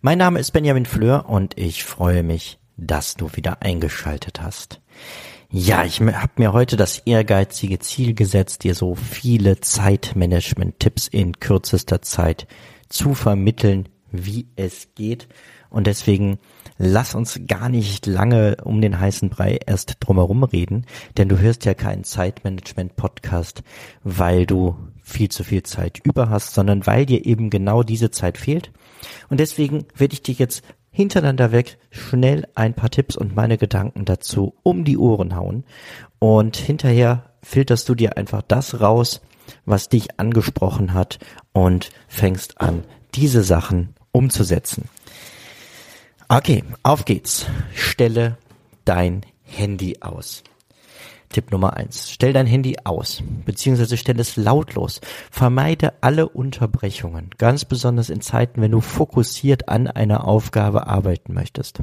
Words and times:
Mein 0.00 0.18
Name 0.18 0.38
ist 0.38 0.52
Benjamin 0.52 0.86
Fleur 0.86 1.28
und 1.28 1.58
ich 1.58 1.84
freue 1.84 2.22
mich, 2.22 2.58
dass 2.76 3.14
du 3.14 3.30
wieder 3.34 3.62
eingeschaltet 3.62 4.40
hast. 4.40 4.80
Ja, 5.50 5.84
ich 5.84 6.00
habe 6.00 6.32
mir 6.36 6.52
heute 6.52 6.76
das 6.76 6.98
ehrgeizige 7.00 7.80
Ziel 7.80 8.14
gesetzt, 8.14 8.62
dir 8.62 8.74
so 8.74 8.94
viele 8.94 9.60
Zeitmanagement-Tipps 9.60 11.08
in 11.08 11.40
kürzester 11.40 12.02
Zeit 12.02 12.46
zu 12.88 13.14
vermitteln, 13.14 13.88
wie 14.12 14.46
es 14.54 14.94
geht. 14.94 15.28
Und 15.68 15.86
deswegen 15.86 16.38
lass 16.78 17.14
uns 17.14 17.40
gar 17.46 17.68
nicht 17.68 18.06
lange 18.06 18.58
um 18.64 18.80
den 18.80 18.98
heißen 18.98 19.28
Brei 19.28 19.58
erst 19.66 19.96
drumherum 20.00 20.44
reden, 20.44 20.86
denn 21.16 21.28
du 21.28 21.38
hörst 21.38 21.64
ja 21.64 21.74
keinen 21.74 22.04
Zeitmanagement-Podcast, 22.04 23.62
weil 24.02 24.46
du 24.46 24.76
viel 25.02 25.30
zu 25.30 25.44
viel 25.44 25.62
Zeit 25.62 26.00
über 26.04 26.30
hast, 26.30 26.54
sondern 26.54 26.86
weil 26.86 27.06
dir 27.06 27.26
eben 27.26 27.50
genau 27.50 27.82
diese 27.82 28.10
Zeit 28.10 28.38
fehlt. 28.38 28.70
Und 29.28 29.40
deswegen 29.40 29.86
werde 29.96 30.14
ich 30.14 30.22
dir 30.22 30.34
jetzt 30.34 30.62
hintereinander 30.90 31.52
weg 31.52 31.78
schnell 31.90 32.46
ein 32.54 32.74
paar 32.74 32.90
Tipps 32.90 33.16
und 33.16 33.34
meine 33.34 33.58
Gedanken 33.58 34.04
dazu 34.04 34.54
um 34.62 34.84
die 34.84 34.98
Ohren 34.98 35.36
hauen 35.36 35.64
und 36.18 36.56
hinterher 36.56 37.30
filterst 37.42 37.88
du 37.88 37.94
dir 37.94 38.16
einfach 38.16 38.42
das 38.42 38.80
raus, 38.80 39.20
was 39.64 39.88
dich 39.88 40.18
angesprochen 40.18 40.92
hat 40.94 41.18
und 41.52 41.90
fängst 42.08 42.60
an, 42.60 42.84
diese 43.14 43.42
Sachen 43.42 43.94
umzusetzen. 44.12 44.88
Okay, 46.28 46.62
auf 46.82 47.04
geht's. 47.04 47.46
Stelle 47.74 48.36
dein 48.84 49.22
Handy 49.42 49.98
aus. 50.00 50.44
Tipp 51.30 51.52
Nummer 51.52 51.76
eins: 51.76 52.10
Stell 52.10 52.32
dein 52.32 52.46
Handy 52.46 52.76
aus, 52.84 53.22
beziehungsweise 53.46 53.96
stell 53.96 54.18
es 54.18 54.36
lautlos. 54.36 55.00
Vermeide 55.30 55.94
alle 56.02 56.28
Unterbrechungen, 56.28 57.30
ganz 57.38 57.64
besonders 57.64 58.10
in 58.10 58.20
Zeiten, 58.20 58.60
wenn 58.60 58.72
du 58.72 58.80
fokussiert 58.80 59.68
an 59.68 59.86
einer 59.86 60.26
Aufgabe 60.26 60.86
arbeiten 60.88 61.32
möchtest. 61.32 61.80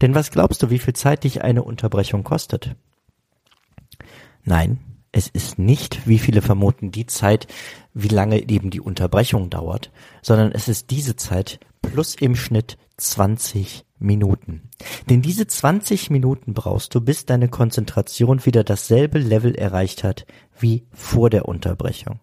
Denn 0.00 0.14
was 0.14 0.30
glaubst 0.30 0.62
du, 0.62 0.70
wie 0.70 0.78
viel 0.78 0.94
Zeit 0.94 1.24
dich 1.24 1.42
eine 1.42 1.64
Unterbrechung 1.64 2.22
kostet? 2.22 2.76
Nein, 4.44 4.78
es 5.10 5.28
ist 5.28 5.58
nicht, 5.58 6.06
wie 6.06 6.18
viele 6.18 6.42
vermuten, 6.42 6.90
die 6.90 7.06
Zeit, 7.06 7.46
wie 7.94 8.08
lange 8.08 8.48
eben 8.48 8.70
die 8.70 8.80
Unterbrechung 8.80 9.50
dauert, 9.50 9.90
sondern 10.22 10.52
es 10.52 10.68
ist 10.68 10.90
diese 10.90 11.16
Zeit 11.16 11.58
plus 11.82 12.14
im 12.14 12.36
Schnitt 12.36 12.78
20 12.96 13.84
Minuten. 14.04 14.70
Denn 15.10 15.22
diese 15.22 15.46
20 15.46 16.10
Minuten 16.10 16.54
brauchst 16.54 16.94
du, 16.94 17.00
bis 17.00 17.26
deine 17.26 17.48
Konzentration 17.48 18.44
wieder 18.46 18.64
dasselbe 18.64 19.18
Level 19.18 19.54
erreicht 19.54 20.04
hat 20.04 20.26
wie 20.58 20.86
vor 20.92 21.30
der 21.30 21.48
Unterbrechung. 21.48 22.20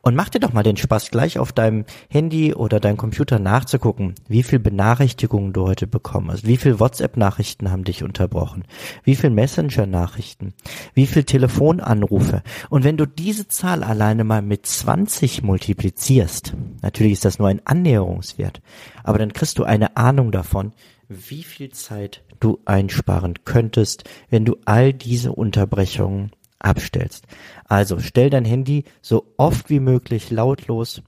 Und 0.00 0.14
mach 0.14 0.28
dir 0.28 0.40
doch 0.40 0.52
mal 0.52 0.62
den 0.62 0.76
Spaß, 0.76 1.10
gleich 1.10 1.38
auf 1.38 1.52
deinem 1.52 1.84
Handy 2.08 2.54
oder 2.54 2.80
deinem 2.80 2.96
Computer 2.96 3.38
nachzugucken, 3.38 4.14
wie 4.28 4.42
viel 4.42 4.58
Benachrichtigungen 4.58 5.52
du 5.52 5.66
heute 5.66 5.86
bekommen 5.86 6.30
hast, 6.30 6.46
wie 6.46 6.56
viel 6.56 6.80
WhatsApp-Nachrichten 6.80 7.70
haben 7.70 7.84
dich 7.84 8.02
unterbrochen, 8.02 8.64
wie 9.02 9.16
viel 9.16 9.30
Messenger-Nachrichten, 9.30 10.54
wie 10.94 11.06
viel 11.06 11.24
Telefonanrufe. 11.24 12.42
Und 12.70 12.84
wenn 12.84 12.96
du 12.96 13.06
diese 13.06 13.48
Zahl 13.48 13.82
alleine 13.82 14.24
mal 14.24 14.42
mit 14.42 14.66
20 14.66 15.42
multiplizierst, 15.42 16.54
natürlich 16.80 17.12
ist 17.12 17.24
das 17.24 17.38
nur 17.38 17.48
ein 17.48 17.62
Annäherungswert, 17.64 18.62
aber 19.04 19.18
dann 19.18 19.32
kriegst 19.32 19.58
du 19.58 19.64
eine 19.64 19.96
Ahnung 19.96 20.32
davon, 20.32 20.72
wie 21.08 21.42
viel 21.42 21.70
Zeit 21.70 22.22
du 22.40 22.58
einsparen 22.64 23.34
könntest, 23.44 24.04
wenn 24.28 24.44
du 24.44 24.56
all 24.64 24.92
diese 24.92 25.32
Unterbrechungen 25.32 26.32
abstellst. 26.58 27.26
Also 27.64 27.98
stell 27.98 28.30
dein 28.30 28.44
Handy 28.44 28.84
so 29.00 29.32
oft 29.36 29.70
wie 29.70 29.80
möglich 29.80 30.30
lautlos 30.30 31.02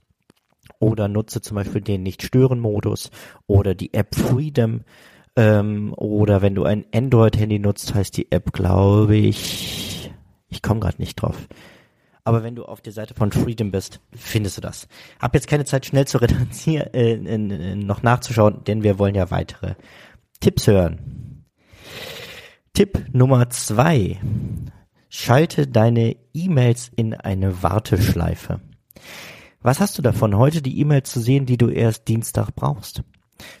oder 0.79 1.07
nutze 1.07 1.41
zum 1.41 1.55
Beispiel 1.55 1.81
den 1.81 2.03
Nicht-Stören-Modus 2.03 3.11
oder 3.47 3.75
die 3.75 3.93
App 3.93 4.15
Freedom 4.15 4.81
ähm, 5.35 5.93
oder 5.95 6.41
wenn 6.41 6.55
du 6.55 6.63
ein 6.63 6.85
Android-Handy 6.93 7.59
nutzt, 7.59 7.93
heißt 7.93 8.17
die 8.17 8.31
App, 8.31 8.51
glaube 8.53 9.15
ich, 9.15 10.11
ich 10.49 10.61
komme 10.61 10.79
gerade 10.79 10.99
nicht 10.99 11.15
drauf. 11.15 11.47
Aber 12.31 12.43
wenn 12.43 12.55
du 12.55 12.63
auf 12.63 12.79
der 12.79 12.93
Seite 12.93 13.13
von 13.13 13.33
Freedom 13.33 13.71
bist, 13.71 13.99
findest 14.15 14.55
du 14.55 14.61
das. 14.61 14.87
Hab 15.19 15.33
jetzt 15.33 15.49
keine 15.49 15.65
Zeit, 15.65 15.85
schnell 15.85 16.07
zu 16.07 16.17
reduzieren, 16.21 16.93
äh, 16.93 17.15
äh, 17.15 17.75
noch 17.75 18.03
nachzuschauen, 18.03 18.63
denn 18.63 18.83
wir 18.83 18.99
wollen 18.99 19.15
ja 19.15 19.31
weitere 19.31 19.75
Tipps 20.39 20.65
hören. 20.65 21.43
Tipp 22.73 23.03
Nummer 23.11 23.49
zwei. 23.49 24.17
Schalte 25.09 25.67
deine 25.67 26.15
E-Mails 26.33 26.89
in 26.95 27.15
eine 27.15 27.63
Warteschleife. 27.63 28.61
Was 29.59 29.81
hast 29.81 29.97
du 29.97 30.01
davon, 30.01 30.37
heute 30.37 30.61
die 30.61 30.79
E-Mails 30.79 31.11
zu 31.11 31.19
sehen, 31.19 31.45
die 31.45 31.57
du 31.57 31.67
erst 31.67 32.07
Dienstag 32.07 32.55
brauchst? 32.55 33.03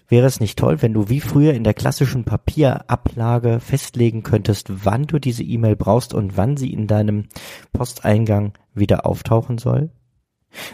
Wäre 0.07 0.27
es 0.27 0.39
nicht 0.39 0.57
toll, 0.57 0.81
wenn 0.81 0.93
du 0.93 1.09
wie 1.09 1.21
früher 1.21 1.53
in 1.53 1.63
der 1.63 1.73
klassischen 1.73 2.23
Papierablage 2.23 3.59
festlegen 3.59 4.23
könntest, 4.23 4.85
wann 4.85 5.07
du 5.07 5.19
diese 5.19 5.43
E-Mail 5.43 5.75
brauchst 5.75 6.13
und 6.13 6.37
wann 6.37 6.57
sie 6.57 6.73
in 6.73 6.87
deinem 6.87 7.27
Posteingang 7.73 8.53
wieder 8.73 9.05
auftauchen 9.05 9.57
soll? 9.57 9.89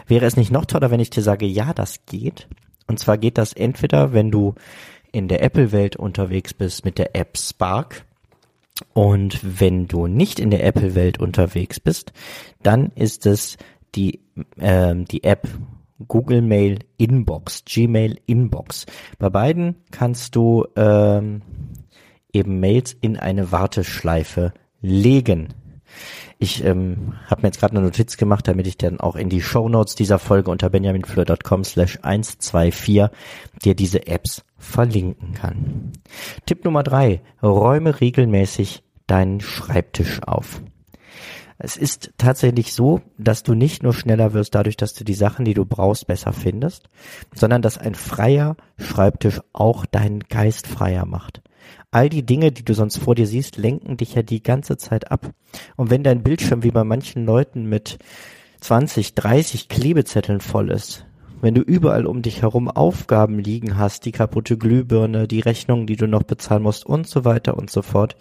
Wäre 0.06 0.26
es 0.26 0.36
nicht 0.36 0.50
noch 0.50 0.64
toller, 0.64 0.90
wenn 0.90 1.00
ich 1.00 1.10
dir 1.10 1.22
sage, 1.22 1.46
ja, 1.46 1.72
das 1.72 2.04
geht? 2.06 2.48
Und 2.86 2.98
zwar 2.98 3.18
geht 3.18 3.38
das 3.38 3.52
entweder, 3.52 4.12
wenn 4.12 4.30
du 4.30 4.54
in 5.12 5.28
der 5.28 5.42
Apple-Welt 5.42 5.96
unterwegs 5.96 6.54
bist 6.54 6.84
mit 6.84 6.98
der 6.98 7.14
App 7.14 7.38
Spark, 7.38 8.04
und 8.92 9.40
wenn 9.42 9.88
du 9.88 10.06
nicht 10.06 10.38
in 10.40 10.50
der 10.50 10.64
Apple-Welt 10.64 11.18
unterwegs 11.18 11.80
bist, 11.80 12.12
dann 12.62 12.92
ist 12.94 13.26
es 13.26 13.56
die, 13.94 14.20
äh, 14.56 14.94
die 14.94 15.24
App 15.24 15.48
Google 16.06 16.42
Mail 16.42 16.78
Inbox, 16.96 17.64
Gmail 17.64 18.18
Inbox. 18.26 18.86
Bei 19.18 19.30
beiden 19.30 19.76
kannst 19.90 20.36
du 20.36 20.66
ähm, 20.76 21.42
eben 22.32 22.60
Mails 22.60 22.96
in 23.00 23.16
eine 23.16 23.50
Warteschleife 23.50 24.52
legen. 24.80 25.48
Ich 26.38 26.64
ähm, 26.64 27.14
habe 27.26 27.42
mir 27.42 27.48
jetzt 27.48 27.58
gerade 27.58 27.76
eine 27.76 27.84
Notiz 27.84 28.16
gemacht, 28.16 28.46
damit 28.46 28.66
ich 28.68 28.78
dann 28.78 29.00
auch 29.00 29.16
in 29.16 29.28
die 29.28 29.42
Show 29.42 29.68
Notes 29.68 29.96
dieser 29.96 30.20
Folge 30.20 30.50
unter 30.50 30.70
benjaminfleur.com 30.70 31.64
slash 31.64 31.98
124 32.02 33.08
dir 33.64 33.74
diese 33.74 34.06
Apps 34.06 34.44
verlinken 34.56 35.34
kann. 35.34 35.92
Tipp 36.46 36.64
Nummer 36.64 36.84
drei, 36.84 37.22
räume 37.42 38.00
regelmäßig 38.00 38.84
deinen 39.08 39.40
Schreibtisch 39.40 40.22
auf. 40.22 40.60
Es 41.58 41.76
ist 41.76 42.12
tatsächlich 42.18 42.72
so, 42.72 43.00
dass 43.18 43.42
du 43.42 43.54
nicht 43.54 43.82
nur 43.82 43.92
schneller 43.92 44.32
wirst 44.32 44.54
dadurch, 44.54 44.76
dass 44.76 44.94
du 44.94 45.04
die 45.04 45.14
Sachen, 45.14 45.44
die 45.44 45.54
du 45.54 45.64
brauchst, 45.64 46.06
besser 46.06 46.32
findest, 46.32 46.88
sondern 47.34 47.62
dass 47.62 47.78
ein 47.78 47.96
freier 47.96 48.56
Schreibtisch 48.78 49.40
auch 49.52 49.84
deinen 49.84 50.20
Geist 50.20 50.68
freier 50.68 51.04
macht. 51.04 51.42
All 51.90 52.08
die 52.08 52.24
Dinge, 52.24 52.52
die 52.52 52.64
du 52.64 52.74
sonst 52.74 52.98
vor 52.98 53.16
dir 53.16 53.26
siehst, 53.26 53.56
lenken 53.56 53.96
dich 53.96 54.14
ja 54.14 54.22
die 54.22 54.42
ganze 54.42 54.76
Zeit 54.76 55.10
ab. 55.10 55.32
Und 55.76 55.90
wenn 55.90 56.04
dein 56.04 56.22
Bildschirm 56.22 56.62
wie 56.62 56.70
bei 56.70 56.84
manchen 56.84 57.26
Leuten 57.26 57.68
mit 57.68 57.98
20, 58.60 59.14
30 59.14 59.68
Klebezetteln 59.68 60.40
voll 60.40 60.70
ist, 60.70 61.06
wenn 61.40 61.54
du 61.54 61.60
überall 61.60 62.06
um 62.06 62.22
dich 62.22 62.42
herum 62.42 62.68
Aufgaben 62.68 63.38
liegen 63.38 63.78
hast, 63.78 64.04
die 64.04 64.12
kaputte 64.12 64.58
Glühbirne, 64.58 65.28
die 65.28 65.40
Rechnungen, 65.40 65.86
die 65.86 65.96
du 65.96 66.06
noch 66.06 66.24
bezahlen 66.24 66.62
musst 66.62 66.84
und 66.84 67.06
so 67.06 67.24
weiter 67.24 67.56
und 67.56 67.70
so 67.70 67.82
fort, 67.82 68.16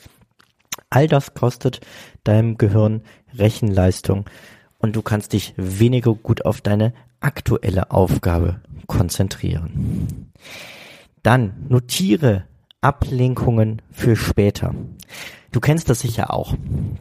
all 0.90 1.08
das 1.08 1.34
kostet 1.34 1.82
deinem 2.24 2.58
Gehirn 2.58 3.02
Rechenleistung 3.34 4.26
und 4.78 4.96
du 4.96 5.02
kannst 5.02 5.34
dich 5.34 5.54
weniger 5.58 6.14
gut 6.14 6.46
auf 6.46 6.62
deine 6.62 6.94
aktuelle 7.20 7.92
Aufgabe 7.92 8.62
konzentrieren. 8.88 10.32
Dann 11.24 11.66
notiere 11.68 12.46
Ablenkungen 12.82 13.82
für 13.92 14.16
später. 14.16 14.74
Du 15.52 15.60
kennst 15.60 15.90
das 15.90 16.02
sicher 16.02 16.34
auch. 16.34 16.54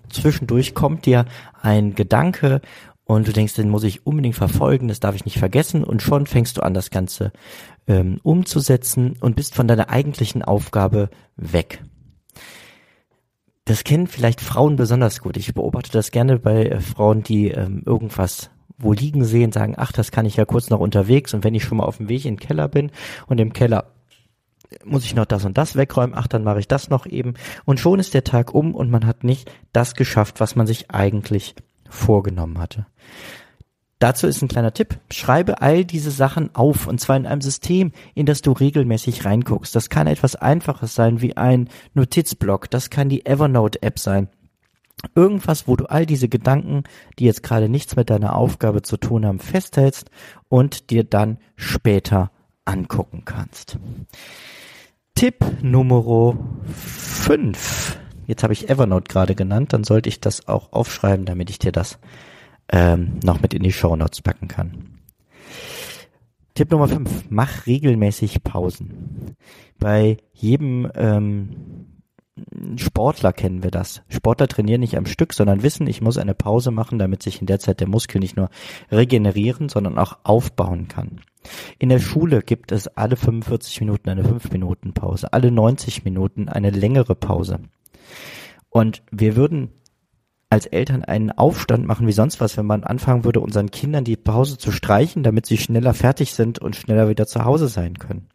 Zwischendurch 0.08 0.74
kommt 0.74 1.06
dir 1.06 1.26
ein 1.60 1.94
Gedanke 1.94 2.60
und 3.04 3.28
du 3.28 3.32
denkst, 3.32 3.54
den 3.54 3.68
muss 3.68 3.84
ich 3.84 4.06
unbedingt 4.06 4.34
verfolgen, 4.34 4.88
das 4.88 5.00
darf 5.00 5.14
ich 5.14 5.24
nicht 5.24 5.38
vergessen 5.38 5.84
und 5.84 6.02
schon 6.02 6.26
fängst 6.26 6.56
du 6.56 6.62
an, 6.62 6.74
das 6.74 6.90
Ganze 6.90 7.32
ähm, 7.86 8.18
umzusetzen 8.22 9.16
und 9.20 9.36
bist 9.36 9.54
von 9.54 9.68
deiner 9.68 9.90
eigentlichen 9.90 10.42
Aufgabe 10.42 11.10
weg. 11.36 11.82
Das 13.66 13.84
kennen 13.84 14.06
vielleicht 14.06 14.40
Frauen 14.40 14.76
besonders 14.76 15.20
gut. 15.20 15.36
Ich 15.36 15.52
beobachte 15.52 15.92
das 15.92 16.10
gerne 16.10 16.38
bei 16.38 16.66
äh, 16.66 16.80
Frauen, 16.80 17.22
die 17.22 17.50
ähm, 17.50 17.82
irgendwas 17.84 18.50
wo 18.78 18.92
liegen 18.92 19.24
sehen, 19.24 19.52
sagen, 19.52 19.74
ach, 19.76 19.92
das 19.92 20.10
kann 20.10 20.26
ich 20.26 20.36
ja 20.36 20.44
kurz 20.44 20.70
noch 20.70 20.80
unterwegs 20.80 21.32
und 21.34 21.44
wenn 21.44 21.54
ich 21.54 21.64
schon 21.64 21.78
mal 21.78 21.84
auf 21.84 21.96
dem 21.96 22.08
Weg 22.08 22.24
in 22.24 22.34
den 22.34 22.40
Keller 22.40 22.68
bin 22.68 22.90
und 23.26 23.40
im 23.40 23.52
Keller 23.52 23.92
muss 24.84 25.04
ich 25.04 25.14
noch 25.14 25.24
das 25.24 25.44
und 25.44 25.56
das 25.56 25.76
wegräumen, 25.76 26.14
ach, 26.16 26.26
dann 26.26 26.44
mache 26.44 26.58
ich 26.58 26.68
das 26.68 26.90
noch 26.90 27.06
eben. 27.06 27.34
Und 27.64 27.80
schon 27.80 28.00
ist 28.00 28.14
der 28.14 28.24
Tag 28.24 28.52
um 28.52 28.74
und 28.74 28.90
man 28.90 29.06
hat 29.06 29.24
nicht 29.24 29.50
das 29.72 29.94
geschafft, 29.94 30.40
was 30.40 30.56
man 30.56 30.66
sich 30.66 30.90
eigentlich 30.90 31.54
vorgenommen 31.88 32.58
hatte. 32.58 32.86
Dazu 33.98 34.26
ist 34.26 34.42
ein 34.42 34.48
kleiner 34.48 34.74
Tipp. 34.74 34.98
Schreibe 35.10 35.62
all 35.62 35.84
diese 35.84 36.10
Sachen 36.10 36.54
auf 36.54 36.86
und 36.86 37.00
zwar 37.00 37.16
in 37.16 37.26
einem 37.26 37.40
System, 37.40 37.92
in 38.14 38.26
das 38.26 38.42
du 38.42 38.52
regelmäßig 38.52 39.24
reinguckst. 39.24 39.74
Das 39.74 39.88
kann 39.88 40.06
etwas 40.06 40.36
einfaches 40.36 40.94
sein 40.94 41.22
wie 41.22 41.36
ein 41.36 41.70
Notizblock. 41.94 42.70
Das 42.70 42.90
kann 42.90 43.08
die 43.08 43.24
Evernote 43.24 43.82
App 43.82 43.98
sein. 43.98 44.28
Irgendwas, 45.14 45.66
wo 45.66 45.76
du 45.76 45.86
all 45.86 46.04
diese 46.04 46.28
Gedanken, 46.28 46.84
die 47.18 47.24
jetzt 47.24 47.42
gerade 47.42 47.68
nichts 47.68 47.96
mit 47.96 48.10
deiner 48.10 48.36
Aufgabe 48.36 48.82
zu 48.82 48.96
tun 48.98 49.24
haben, 49.24 49.38
festhältst 49.38 50.10
und 50.48 50.90
dir 50.90 51.04
dann 51.04 51.38
später 51.54 52.30
angucken 52.64 53.22
kannst. 53.24 53.78
Tipp 55.14 55.44
Nummer 55.62 56.36
5. 56.74 57.98
Jetzt 58.26 58.42
habe 58.42 58.52
ich 58.52 58.68
Evernote 58.68 59.08
gerade 59.08 59.34
genannt, 59.34 59.72
dann 59.72 59.84
sollte 59.84 60.08
ich 60.08 60.20
das 60.20 60.48
auch 60.48 60.72
aufschreiben, 60.72 61.24
damit 61.24 61.48
ich 61.48 61.58
dir 61.58 61.72
das 61.72 61.98
ähm, 62.70 63.20
noch 63.22 63.40
mit 63.40 63.54
in 63.54 63.62
die 63.62 63.72
Show 63.72 63.96
Notes 63.96 64.22
packen 64.22 64.48
kann. 64.48 65.00
Tipp 66.54 66.70
Nummer 66.70 66.88
5. 66.88 67.26
Mach 67.28 67.66
regelmäßig 67.66 68.42
Pausen. 68.42 69.36
Bei 69.78 70.16
jedem 70.32 70.90
ähm, 70.94 71.86
Sportler 72.76 73.32
kennen 73.32 73.62
wir 73.62 73.70
das. 73.70 74.02
Sportler 74.08 74.48
trainieren 74.48 74.80
nicht 74.80 74.96
am 74.96 75.06
Stück, 75.06 75.32
sondern 75.32 75.62
wissen, 75.62 75.86
ich 75.86 76.02
muss 76.02 76.18
eine 76.18 76.34
Pause 76.34 76.70
machen, 76.70 76.98
damit 76.98 77.22
sich 77.22 77.40
in 77.40 77.46
der 77.46 77.58
Zeit 77.58 77.80
der 77.80 77.88
Muskel 77.88 78.20
nicht 78.20 78.36
nur 78.36 78.50
regenerieren, 78.90 79.68
sondern 79.68 79.98
auch 79.98 80.18
aufbauen 80.22 80.88
kann. 80.88 81.20
In 81.78 81.88
der 81.88 82.00
Schule 82.00 82.42
gibt 82.42 82.72
es 82.72 82.88
alle 82.88 83.16
45 83.16 83.80
Minuten 83.80 84.10
eine 84.10 84.24
5 84.24 84.50
Minuten 84.50 84.92
Pause, 84.92 85.32
alle 85.32 85.50
90 85.50 86.04
Minuten 86.04 86.48
eine 86.48 86.70
längere 86.70 87.14
Pause. 87.14 87.60
Und 88.68 89.02
wir 89.10 89.36
würden 89.36 89.70
als 90.48 90.66
Eltern 90.66 91.04
einen 91.04 91.32
Aufstand 91.32 91.86
machen 91.86 92.06
wie 92.06 92.12
sonst 92.12 92.40
was, 92.40 92.56
wenn 92.56 92.66
man 92.66 92.84
anfangen 92.84 93.24
würde, 93.24 93.40
unseren 93.40 93.70
Kindern 93.70 94.04
die 94.04 94.16
Pause 94.16 94.58
zu 94.58 94.70
streichen, 94.70 95.22
damit 95.22 95.46
sie 95.46 95.58
schneller 95.58 95.94
fertig 95.94 96.34
sind 96.34 96.58
und 96.58 96.76
schneller 96.76 97.08
wieder 97.08 97.26
zu 97.26 97.44
Hause 97.44 97.68
sein 97.68 97.98
können. 97.98 98.28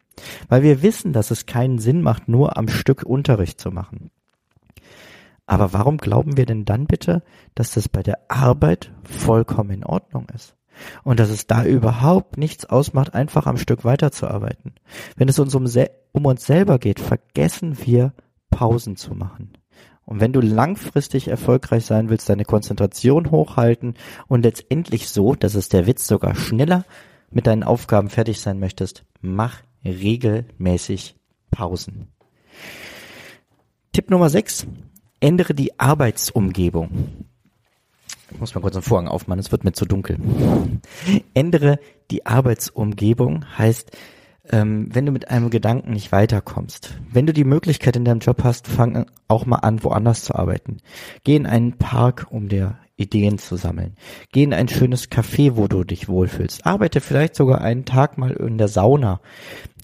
Weil 0.48 0.62
wir 0.62 0.82
wissen, 0.82 1.12
dass 1.12 1.30
es 1.30 1.46
keinen 1.46 1.78
Sinn 1.78 2.02
macht, 2.02 2.28
nur 2.28 2.56
am 2.56 2.68
Stück 2.68 3.02
Unterricht 3.02 3.60
zu 3.60 3.70
machen. 3.70 4.10
Aber 5.46 5.72
warum 5.72 5.96
glauben 5.96 6.36
wir 6.36 6.46
denn 6.46 6.64
dann 6.64 6.86
bitte, 6.86 7.22
dass 7.54 7.72
das 7.72 7.88
bei 7.88 8.02
der 8.02 8.18
Arbeit 8.30 8.92
vollkommen 9.04 9.70
in 9.70 9.84
Ordnung 9.84 10.26
ist? 10.34 10.54
Und 11.04 11.20
dass 11.20 11.30
es 11.30 11.46
da 11.46 11.64
überhaupt 11.64 12.38
nichts 12.38 12.64
ausmacht, 12.64 13.14
einfach 13.14 13.46
am 13.46 13.56
Stück 13.56 13.84
weiterzuarbeiten. 13.84 14.74
Wenn 15.16 15.28
es 15.28 15.38
uns 15.38 15.54
um, 15.54 15.66
um 16.12 16.26
uns 16.26 16.46
selber 16.46 16.78
geht, 16.78 17.00
vergessen 17.00 17.76
wir 17.84 18.12
Pausen 18.50 18.96
zu 18.96 19.14
machen. 19.14 19.52
Und 20.12 20.20
wenn 20.20 20.34
du 20.34 20.42
langfristig 20.42 21.28
erfolgreich 21.28 21.86
sein 21.86 22.10
willst, 22.10 22.28
deine 22.28 22.44
Konzentration 22.44 23.30
hochhalten 23.30 23.94
und 24.28 24.42
letztendlich 24.42 25.08
so, 25.08 25.34
dass 25.34 25.54
es 25.54 25.70
der 25.70 25.86
Witz 25.86 26.06
sogar 26.06 26.34
schneller 26.34 26.84
mit 27.30 27.46
deinen 27.46 27.62
Aufgaben 27.62 28.10
fertig 28.10 28.38
sein 28.38 28.58
möchtest, 28.58 29.06
mach 29.22 29.62
regelmäßig 29.86 31.16
Pausen. 31.50 32.08
Tipp 33.92 34.10
Nummer 34.10 34.28
6. 34.28 34.66
Ändere 35.18 35.54
die 35.54 35.80
Arbeitsumgebung. 35.80 36.90
Ich 38.32 38.38
muss 38.38 38.54
mal 38.54 38.60
kurz 38.60 38.74
einen 38.74 38.82
Vorhang 38.82 39.08
aufmachen, 39.08 39.40
es 39.40 39.50
wird 39.50 39.64
mir 39.64 39.72
zu 39.72 39.86
dunkel. 39.86 40.18
Ändere 41.32 41.78
die 42.10 42.26
Arbeitsumgebung 42.26 43.46
heißt, 43.56 43.96
ähm, 44.50 44.88
wenn 44.92 45.06
du 45.06 45.12
mit 45.12 45.30
einem 45.30 45.50
Gedanken 45.50 45.92
nicht 45.92 46.12
weiterkommst, 46.12 46.98
wenn 47.10 47.26
du 47.26 47.32
die 47.32 47.44
Möglichkeit 47.44 47.96
in 47.96 48.04
deinem 48.04 48.20
Job 48.20 48.42
hast, 48.44 48.66
fang 48.66 49.06
auch 49.28 49.46
mal 49.46 49.56
an, 49.56 49.84
woanders 49.84 50.24
zu 50.24 50.34
arbeiten. 50.34 50.78
Geh 51.24 51.36
in 51.36 51.46
einen 51.46 51.78
Park, 51.78 52.26
um 52.30 52.48
dir 52.48 52.78
Ideen 52.96 53.38
zu 53.38 53.56
sammeln. 53.56 53.96
Geh 54.32 54.42
in 54.42 54.54
ein 54.54 54.68
schönes 54.68 55.10
Café, 55.10 55.56
wo 55.56 55.68
du 55.68 55.84
dich 55.84 56.08
wohlfühlst. 56.08 56.66
Arbeite 56.66 57.00
vielleicht 57.00 57.34
sogar 57.34 57.60
einen 57.60 57.84
Tag 57.84 58.18
mal 58.18 58.32
in 58.32 58.58
der 58.58 58.68
Sauna. 58.68 59.20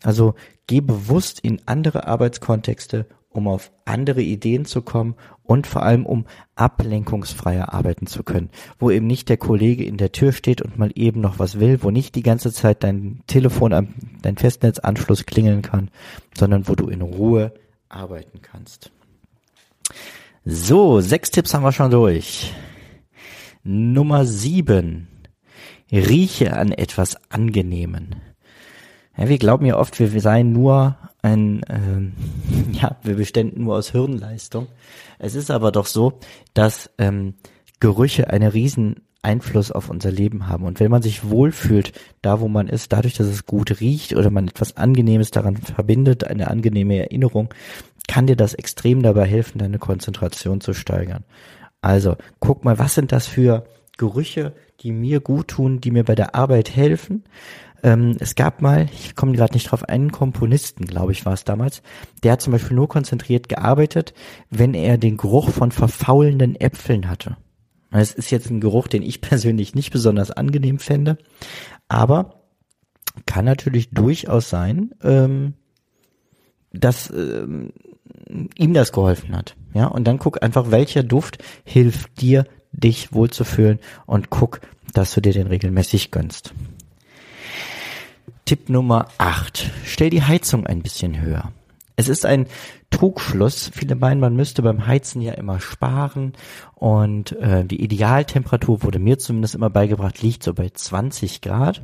Also 0.03 0.35
geh 0.67 0.81
bewusst 0.81 1.41
in 1.41 1.61
andere 1.67 2.07
Arbeitskontexte, 2.07 3.07
um 3.31 3.49
auf 3.49 3.73
andere 3.85 4.23
Ideen 4.23 4.65
zu 4.65 4.83
kommen 4.83 5.15
und 5.43 5.67
vor 5.67 5.83
allem 5.83 6.07
um 6.07 6.27
ablenkungsfreier 6.55 7.73
arbeiten 7.73 8.07
zu 8.07 8.23
können, 8.23 8.51
wo 8.79 8.91
eben 8.91 9.07
nicht 9.07 9.29
der 9.29 9.37
Kollege 9.37 9.85
in 9.85 9.97
der 9.97 10.13
Tür 10.13 10.33
steht 10.33 10.63
und 10.63 10.79
mal 10.79 10.91
eben 10.95 11.21
noch 11.21 11.39
was 11.39 11.61
will, 11.61 11.83
wo 11.83 11.91
nicht 11.91 12.15
die 12.15 12.23
ganze 12.23 12.53
Zeit 12.53 12.83
dein 12.83 13.23
Telefon, 13.27 13.95
dein 14.23 14.37
Festnetzanschluss 14.37 15.27
klingeln 15.27 15.63
kann, 15.63 15.91
sondern 16.37 16.69
wo 16.69 16.75
du 16.75 16.89
in 16.89 17.03
Ruhe 17.03 17.53
arbeiten 17.89 18.41
kannst. 18.43 18.91
So, 20.45 21.01
sechs 21.01 21.31
Tipps 21.31 21.55
haben 21.55 21.63
wir 21.63 21.73
schon 21.73 21.91
durch. 21.91 22.55
Nummer 23.63 24.25
sieben. 24.25 25.09
Rieche 25.91 26.55
an 26.55 26.73
etwas 26.73 27.17
Angenehmen. 27.31 28.17
Ja, 29.17 29.29
wir 29.29 29.39
glauben 29.39 29.67
ja 29.67 29.77
oft, 29.77 29.99
wir 29.99 30.21
seien 30.21 30.53
nur 30.53 30.97
ein, 31.23 31.63
ähm, 31.69 32.13
ja, 32.73 32.97
wir 33.03 33.17
beständen 33.17 33.65
nur 33.65 33.77
aus 33.77 33.91
Hirnleistung. 33.91 34.69
Es 35.19 35.35
ist 35.35 35.51
aber 35.51 35.73
doch 35.73 35.87
so, 35.87 36.19
dass 36.55 36.91
ähm, 36.99 37.35
Gerüche 37.81 38.31
einen 38.31 38.51
riesen 38.51 38.97
Einfluss 39.23 39.73
auf 39.73 39.91
unser 39.91 40.11
Leben 40.11 40.49
haben. 40.49 40.65
Und 40.65 40.81
wenn 40.81 40.91
man 40.91 41.03
sich 41.03 41.29
wohlfühlt, 41.29 41.93
da 42.23 42.41
wo 42.41 42.49
man 42.49 42.69
ist, 42.69 42.93
dadurch, 42.93 43.15
dass 43.15 43.27
es 43.27 43.47
gut 43.47 43.81
riecht 43.81 44.15
oder 44.15 44.31
man 44.31 44.49
etwas 44.49 44.77
Angenehmes 44.77 45.31
daran 45.31 45.57
verbindet, 45.57 46.25
eine 46.25 46.49
angenehme 46.49 46.99
Erinnerung, 46.99 47.53
kann 48.07 48.27
dir 48.27 48.37
das 48.37 48.55
extrem 48.55 49.03
dabei 49.03 49.27
helfen, 49.27 49.59
deine 49.59 49.79
Konzentration 49.79 50.61
zu 50.61 50.73
steigern. 50.73 51.25
Also, 51.81 52.17
guck 52.41 52.65
mal, 52.65 52.79
was 52.79 52.95
sind 52.95 53.13
das 53.13 53.27
für 53.27 53.65
Gerüche, 53.99 54.55
die 54.81 54.93
mir 54.93 55.21
gut 55.21 55.49
tun, 55.49 55.81
die 55.81 55.91
mir 55.91 56.05
bei 56.05 56.15
der 56.15 56.35
Arbeit 56.35 56.75
helfen. 56.75 57.25
Ähm, 57.83 58.17
es 58.19 58.35
gab 58.35 58.61
mal, 58.61 58.89
ich 58.93 59.15
komme 59.15 59.33
gerade 59.33 59.55
nicht 59.55 59.71
drauf, 59.71 59.85
einen 59.85 60.11
Komponisten, 60.11 60.85
glaube 60.85 61.13
ich, 61.13 61.25
war 61.25 61.33
es 61.33 61.45
damals, 61.45 61.83
der 62.23 62.33
hat 62.33 62.43
zum 62.43 62.53
Beispiel 62.53 62.77
nur 62.77 62.89
konzentriert 62.89 63.49
gearbeitet, 63.49 64.15
wenn 64.51 64.75
er 64.75 64.99
den 64.99 65.17
Geruch 65.17 65.51
von 65.51 65.71
verfaulenden 65.71 66.57
Äpfeln 66.57 67.09
hatte. 67.09 67.37
Es 67.91 68.13
ist 68.13 68.31
jetzt 68.31 68.51
ein 68.51 68.61
Geruch, 68.61 68.89
den 68.89 69.03
ich 69.03 69.21
persönlich 69.21 69.75
nicht 69.75 69.93
besonders 69.93 70.31
angenehm 70.31 70.79
fände, 70.79 71.19
aber 71.89 72.43
kann 73.27 73.45
natürlich 73.45 73.91
durchaus 73.91 74.49
sein, 74.49 74.95
ähm, 75.03 75.55
dass 76.73 77.11
ähm, 77.11 77.73
ihm 78.57 78.75
das 78.75 78.93
geholfen 78.93 79.37
hat. 79.37 79.57
Ja, 79.75 79.87
und 79.87 80.05
dann 80.05 80.19
guck 80.19 80.43
einfach, 80.43 80.71
welcher 80.71 81.03
Duft 81.03 81.39
hilft 81.65 82.21
dir, 82.21 82.47
dich 82.73 83.13
wohlzufühlen 83.13 83.79
und 84.07 84.31
guck, 84.31 84.61
dass 84.93 85.15
du 85.15 85.21
dir 85.21 85.33
den 85.33 85.47
regelmäßig 85.47 86.11
gönnst. 86.11 86.53
Tipp 88.49 88.71
Nummer 88.71 89.09
8. 89.19 89.71
Stell 89.85 90.09
die 90.09 90.23
Heizung 90.23 90.67
ein 90.67 90.81
bisschen 90.81 91.21
höher. 91.21 91.53
Es 91.97 92.09
ist 92.09 92.25
ein 92.25 92.47
Trugschluss. 92.89 93.71
Viele 93.75 93.95
meinen, 93.95 94.21
man 94.21 94.37
müsste 94.37 94.63
beim 94.63 94.87
Heizen 94.87 95.21
ja 95.21 95.35
immer 95.35 95.61
sparen 95.61 96.33
und 96.75 97.33
äh, 97.33 97.67
die 97.67 97.83
Idealtemperatur 97.83 98.83
wurde 98.83 99.01
mir 99.01 99.19
zumindest 99.19 99.55
immer 99.55 99.69
beigebracht, 99.69 100.23
liegt 100.23 100.43
so 100.43 100.55
bei 100.55 100.71
20 100.71 101.43
Grad. 101.43 101.83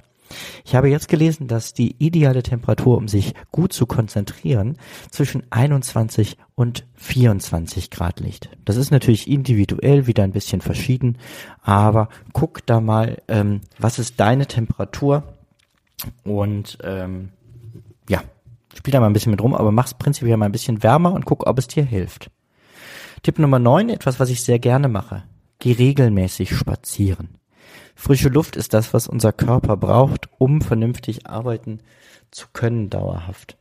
Ich 0.64 0.74
habe 0.74 0.88
jetzt 0.88 1.08
gelesen, 1.08 1.48
dass 1.48 1.74
die 1.74 1.96
ideale 1.98 2.42
Temperatur, 2.42 2.96
um 2.96 3.08
sich 3.08 3.34
gut 3.52 3.74
zu 3.74 3.84
konzentrieren, 3.84 4.78
zwischen 5.10 5.42
21 5.50 6.38
und 6.54 6.86
24 6.94 7.90
Grad 7.90 8.20
liegt. 8.20 8.48
Das 8.64 8.76
ist 8.76 8.90
natürlich 8.90 9.28
individuell 9.28 10.06
wieder 10.06 10.24
ein 10.24 10.32
bisschen 10.32 10.62
verschieden, 10.62 11.18
aber 11.60 12.08
guck 12.32 12.64
da 12.64 12.80
mal, 12.80 13.20
ähm, 13.28 13.60
was 13.78 13.98
ist 13.98 14.18
deine 14.18 14.46
Temperatur 14.46 15.33
und 16.24 16.78
ähm, 16.82 17.30
ja, 18.08 18.22
spiel 18.76 18.92
da 18.92 19.00
mal 19.00 19.06
ein 19.06 19.12
bisschen 19.12 19.30
mit 19.30 19.42
rum, 19.42 19.54
aber 19.54 19.72
mach's 19.72 19.94
prinzipiell 19.94 20.36
mal 20.36 20.46
ein 20.46 20.52
bisschen 20.52 20.82
wärmer 20.82 21.12
und 21.12 21.24
guck, 21.24 21.46
ob 21.46 21.58
es 21.58 21.68
dir 21.68 21.84
hilft. 21.84 22.30
Tipp 23.22 23.38
Nummer 23.38 23.58
9, 23.58 23.88
etwas, 23.88 24.20
was 24.20 24.28
ich 24.28 24.42
sehr 24.42 24.58
gerne 24.58 24.88
mache. 24.88 25.24
Geh 25.58 25.72
regelmäßig 25.72 26.54
spazieren. 26.54 27.38
Frische 27.94 28.28
Luft 28.28 28.56
ist 28.56 28.74
das, 28.74 28.92
was 28.92 29.08
unser 29.08 29.32
Körper 29.32 29.76
braucht, 29.76 30.28
um 30.38 30.60
vernünftig 30.60 31.26
arbeiten 31.26 31.80
zu 32.30 32.48
können 32.52 32.90
dauerhaft. 32.90 33.56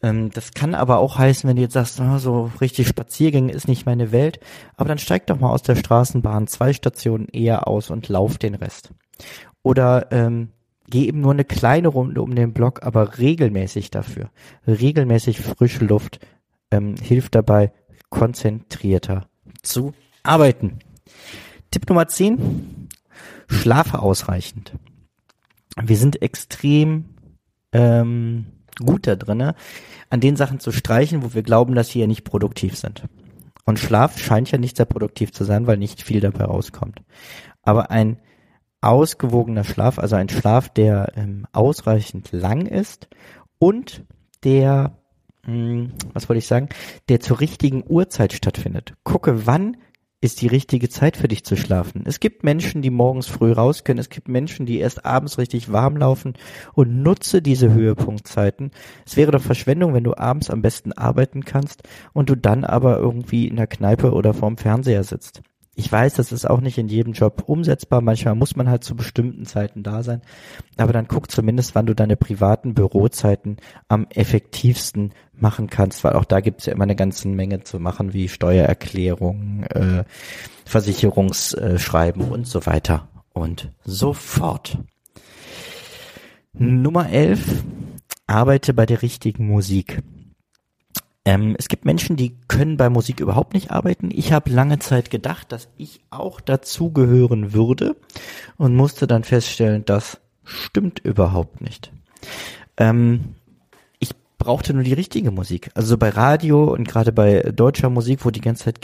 Ähm, 0.00 0.30
das 0.30 0.52
kann 0.52 0.74
aber 0.74 0.98
auch 0.98 1.18
heißen, 1.18 1.48
wenn 1.48 1.56
du 1.56 1.62
jetzt 1.62 1.74
sagst, 1.74 2.00
oh, 2.00 2.18
so 2.18 2.50
richtig 2.60 2.88
Spaziergänge 2.88 3.52
ist 3.52 3.68
nicht 3.68 3.86
meine 3.86 4.12
Welt, 4.12 4.40
aber 4.76 4.88
dann 4.88 4.98
steig 4.98 5.26
doch 5.26 5.40
mal 5.40 5.50
aus 5.50 5.62
der 5.62 5.76
Straßenbahn 5.76 6.46
zwei 6.46 6.72
Stationen 6.72 7.26
eher 7.26 7.66
aus 7.66 7.90
und 7.90 8.08
lauf 8.08 8.38
den 8.38 8.54
Rest. 8.54 8.92
Oder 9.62 10.12
ähm, 10.12 10.52
geh 10.88 11.06
eben 11.06 11.20
nur 11.20 11.32
eine 11.32 11.44
kleine 11.44 11.88
Runde 11.88 12.22
um 12.22 12.34
den 12.34 12.52
Block, 12.52 12.82
aber 12.82 13.18
regelmäßig 13.18 13.90
dafür. 13.90 14.30
Regelmäßig 14.66 15.40
frische 15.40 15.84
Luft 15.84 16.20
ähm, 16.70 16.96
hilft 16.96 17.34
dabei, 17.34 17.72
konzentrierter 18.10 19.28
zu 19.62 19.92
arbeiten. 20.22 20.78
Tipp 21.70 21.88
Nummer 21.88 22.08
10, 22.08 22.88
Schlafe 23.48 24.00
ausreichend. 24.00 24.72
Wir 25.80 25.96
sind 25.96 26.22
extrem 26.22 27.04
ähm, 27.72 28.46
gut 28.78 29.06
da 29.06 29.16
drinne, 29.16 29.54
an 30.10 30.20
den 30.20 30.36
Sachen 30.36 30.60
zu 30.60 30.72
streichen, 30.72 31.22
wo 31.22 31.34
wir 31.34 31.42
glauben, 31.42 31.74
dass 31.74 31.90
sie 31.90 32.00
ja 32.00 32.06
nicht 32.06 32.24
produktiv 32.24 32.76
sind. 32.76 33.04
Und 33.64 33.78
Schlaf 33.78 34.18
scheint 34.18 34.50
ja 34.50 34.58
nicht 34.58 34.78
sehr 34.78 34.86
produktiv 34.86 35.32
zu 35.32 35.44
sein, 35.44 35.66
weil 35.66 35.76
nicht 35.76 36.02
viel 36.02 36.20
dabei 36.20 36.44
rauskommt. 36.44 37.02
Aber 37.62 37.90
ein 37.90 38.18
ausgewogener 38.80 39.64
Schlaf, 39.64 39.98
also 39.98 40.16
ein 40.16 40.28
Schlaf, 40.28 40.68
der 40.68 41.12
ähm, 41.16 41.46
ausreichend 41.52 42.30
lang 42.32 42.66
ist 42.66 43.08
und 43.58 44.04
der, 44.44 44.98
mh, 45.44 45.52
hm, 45.52 45.92
was 46.12 46.28
wollte 46.28 46.38
ich 46.38 46.46
sagen, 46.46 46.68
der 47.08 47.20
zur 47.20 47.40
richtigen 47.40 47.82
Uhrzeit 47.86 48.32
stattfindet. 48.32 48.94
Gucke, 49.04 49.46
wann 49.46 49.76
ist 50.20 50.42
die 50.42 50.48
richtige 50.48 50.88
Zeit 50.88 51.16
für 51.16 51.28
dich 51.28 51.44
zu 51.44 51.56
schlafen. 51.56 52.02
Es 52.04 52.18
gibt 52.18 52.42
Menschen, 52.42 52.82
die 52.82 52.90
morgens 52.90 53.28
früh 53.28 53.52
raus 53.52 53.84
können. 53.84 54.00
Es 54.00 54.08
gibt 54.08 54.26
Menschen, 54.26 54.66
die 54.66 54.78
erst 54.78 55.04
abends 55.04 55.38
richtig 55.38 55.70
warm 55.70 55.96
laufen 55.96 56.34
und 56.74 57.02
nutze 57.02 57.40
diese 57.40 57.72
Höhepunktzeiten. 57.72 58.72
Es 59.06 59.16
wäre 59.16 59.30
doch 59.30 59.42
Verschwendung, 59.42 59.94
wenn 59.94 60.02
du 60.02 60.16
abends 60.16 60.50
am 60.50 60.60
besten 60.60 60.92
arbeiten 60.92 61.44
kannst 61.44 61.82
und 62.12 62.30
du 62.30 62.36
dann 62.36 62.64
aber 62.64 62.98
irgendwie 62.98 63.46
in 63.46 63.56
der 63.56 63.68
Kneipe 63.68 64.12
oder 64.12 64.34
vorm 64.34 64.56
Fernseher 64.56 65.04
sitzt. 65.04 65.42
Ich 65.78 65.92
weiß, 65.92 66.14
das 66.14 66.32
ist 66.32 66.44
auch 66.44 66.60
nicht 66.60 66.76
in 66.76 66.88
jedem 66.88 67.12
Job 67.12 67.44
umsetzbar. 67.46 68.00
Manchmal 68.00 68.34
muss 68.34 68.56
man 68.56 68.68
halt 68.68 68.82
zu 68.82 68.96
bestimmten 68.96 69.46
Zeiten 69.46 69.84
da 69.84 70.02
sein. 70.02 70.22
Aber 70.76 70.92
dann 70.92 71.06
guck 71.06 71.30
zumindest, 71.30 71.76
wann 71.76 71.86
du 71.86 71.94
deine 71.94 72.16
privaten 72.16 72.74
Bürozeiten 72.74 73.58
am 73.86 74.08
effektivsten 74.10 75.14
machen 75.32 75.70
kannst, 75.70 76.02
weil 76.02 76.14
auch 76.14 76.24
da 76.24 76.40
gibt's 76.40 76.66
ja 76.66 76.72
immer 76.72 76.82
eine 76.82 76.96
ganze 76.96 77.28
Menge 77.28 77.62
zu 77.62 77.78
machen, 77.78 78.12
wie 78.12 78.28
Steuererklärungen, 78.28 79.62
äh, 79.66 80.04
Versicherungsschreiben 80.64 82.22
und 82.22 82.48
so 82.48 82.66
weiter 82.66 83.08
und 83.32 83.70
so 83.84 84.14
fort. 84.14 84.78
Nummer 86.54 87.08
11. 87.08 87.62
Arbeite 88.26 88.74
bei 88.74 88.84
der 88.84 89.02
richtigen 89.02 89.46
Musik. 89.46 90.02
Ähm, 91.28 91.56
es 91.58 91.68
gibt 91.68 91.84
Menschen, 91.84 92.16
die 92.16 92.38
können 92.48 92.78
bei 92.78 92.88
Musik 92.88 93.20
überhaupt 93.20 93.52
nicht 93.52 93.70
arbeiten. 93.70 94.08
Ich 94.10 94.32
habe 94.32 94.48
lange 94.48 94.78
Zeit 94.78 95.10
gedacht, 95.10 95.52
dass 95.52 95.68
ich 95.76 96.00
auch 96.08 96.40
dazugehören 96.40 97.52
würde 97.52 97.96
und 98.56 98.74
musste 98.74 99.06
dann 99.06 99.24
feststellen, 99.24 99.84
das 99.84 100.22
stimmt 100.42 101.00
überhaupt 101.00 101.60
nicht. 101.60 101.92
Ähm, 102.78 103.34
ich 103.98 104.12
brauchte 104.38 104.72
nur 104.72 104.84
die 104.84 104.94
richtige 104.94 105.30
Musik. 105.30 105.70
Also 105.74 105.98
bei 105.98 106.08
Radio 106.08 106.72
und 106.72 106.88
gerade 106.88 107.12
bei 107.12 107.42
deutscher 107.54 107.90
Musik, 107.90 108.24
wo 108.24 108.30
die 108.30 108.40
ganze 108.40 108.64
Zeit 108.64 108.78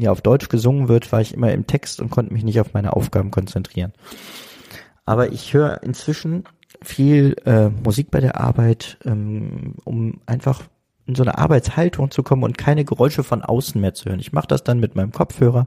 ja, 0.00 0.10
auf 0.10 0.20
Deutsch 0.20 0.48
gesungen 0.48 0.88
wird, 0.88 1.12
war 1.12 1.20
ich 1.20 1.32
immer 1.32 1.52
im 1.52 1.68
Text 1.68 2.00
und 2.00 2.10
konnte 2.10 2.32
mich 2.32 2.42
nicht 2.42 2.58
auf 2.58 2.74
meine 2.74 2.96
Aufgaben 2.96 3.30
konzentrieren. 3.30 3.92
Aber 5.04 5.30
ich 5.30 5.54
höre 5.54 5.80
inzwischen 5.84 6.42
viel 6.82 7.36
äh, 7.44 7.68
Musik 7.68 8.10
bei 8.10 8.18
der 8.18 8.40
Arbeit, 8.40 8.98
ähm, 9.04 9.76
um 9.84 10.20
einfach 10.26 10.62
in 11.06 11.14
so 11.14 11.22
eine 11.22 11.38
Arbeitshaltung 11.38 12.10
zu 12.10 12.22
kommen 12.22 12.44
und 12.44 12.56
keine 12.56 12.84
Geräusche 12.84 13.24
von 13.24 13.42
außen 13.42 13.80
mehr 13.80 13.94
zu 13.94 14.06
hören. 14.06 14.20
Ich 14.20 14.32
mache 14.32 14.46
das 14.46 14.62
dann 14.64 14.80
mit 14.80 14.94
meinem 14.94 15.12
Kopfhörer, 15.12 15.66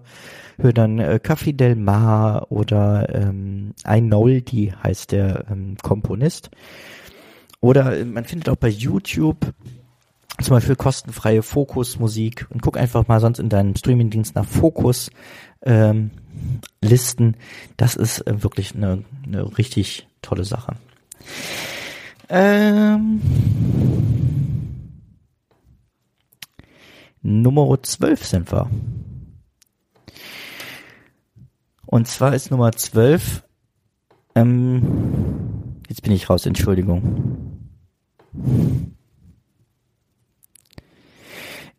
höre 0.57 0.73
dann 0.73 0.99
äh, 0.99 1.19
Café 1.21 1.55
Del 1.55 1.75
Mar 1.75 2.51
oder 2.51 3.13
ähm, 3.13 3.73
Einoldi 3.83 4.73
heißt 4.81 5.11
der 5.11 5.45
ähm, 5.51 5.75
Komponist. 5.81 6.51
Oder 7.59 7.97
äh, 7.97 8.05
man 8.05 8.25
findet 8.25 8.49
auch 8.49 8.55
bei 8.55 8.69
YouTube 8.69 9.53
zum 10.41 10.55
Beispiel 10.55 10.75
kostenfreie 10.75 11.41
Fokusmusik 11.43 12.47
und 12.49 12.61
guck 12.61 12.77
einfach 12.77 13.07
mal 13.07 13.19
sonst 13.19 13.39
in 13.39 13.49
deinem 13.49 13.75
Streamingdienst 13.75 14.35
nach 14.35 14.45
Fokus 14.45 15.09
ähm, 15.61 16.11
Listen. 16.81 17.35
Das 17.77 17.95
ist 17.95 18.21
äh, 18.27 18.43
wirklich 18.43 18.75
eine, 18.75 19.03
eine 19.25 19.57
richtig 19.57 20.07
tolle 20.21 20.43
Sache. 20.43 20.75
Ähm 22.29 23.21
Nummer 27.27 27.81
12 27.81 28.23
sind 28.23 28.51
wir. 28.51 28.69
Und 31.87 32.07
zwar 32.07 32.35
ist 32.35 32.51
Nummer 32.51 32.71
12, 32.71 33.43
ähm, 34.35 35.81
jetzt 35.89 36.03
bin 36.03 36.11
ich 36.13 36.29
raus, 36.29 36.45
Entschuldigung. 36.45 37.71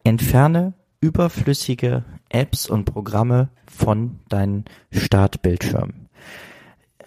Entferne 0.02 0.74
überflüssige 1.00 2.04
Apps 2.28 2.68
und 2.68 2.84
Programme 2.84 3.50
von 3.68 4.18
deinen 4.28 4.64
Startbildschirmen 4.90 6.08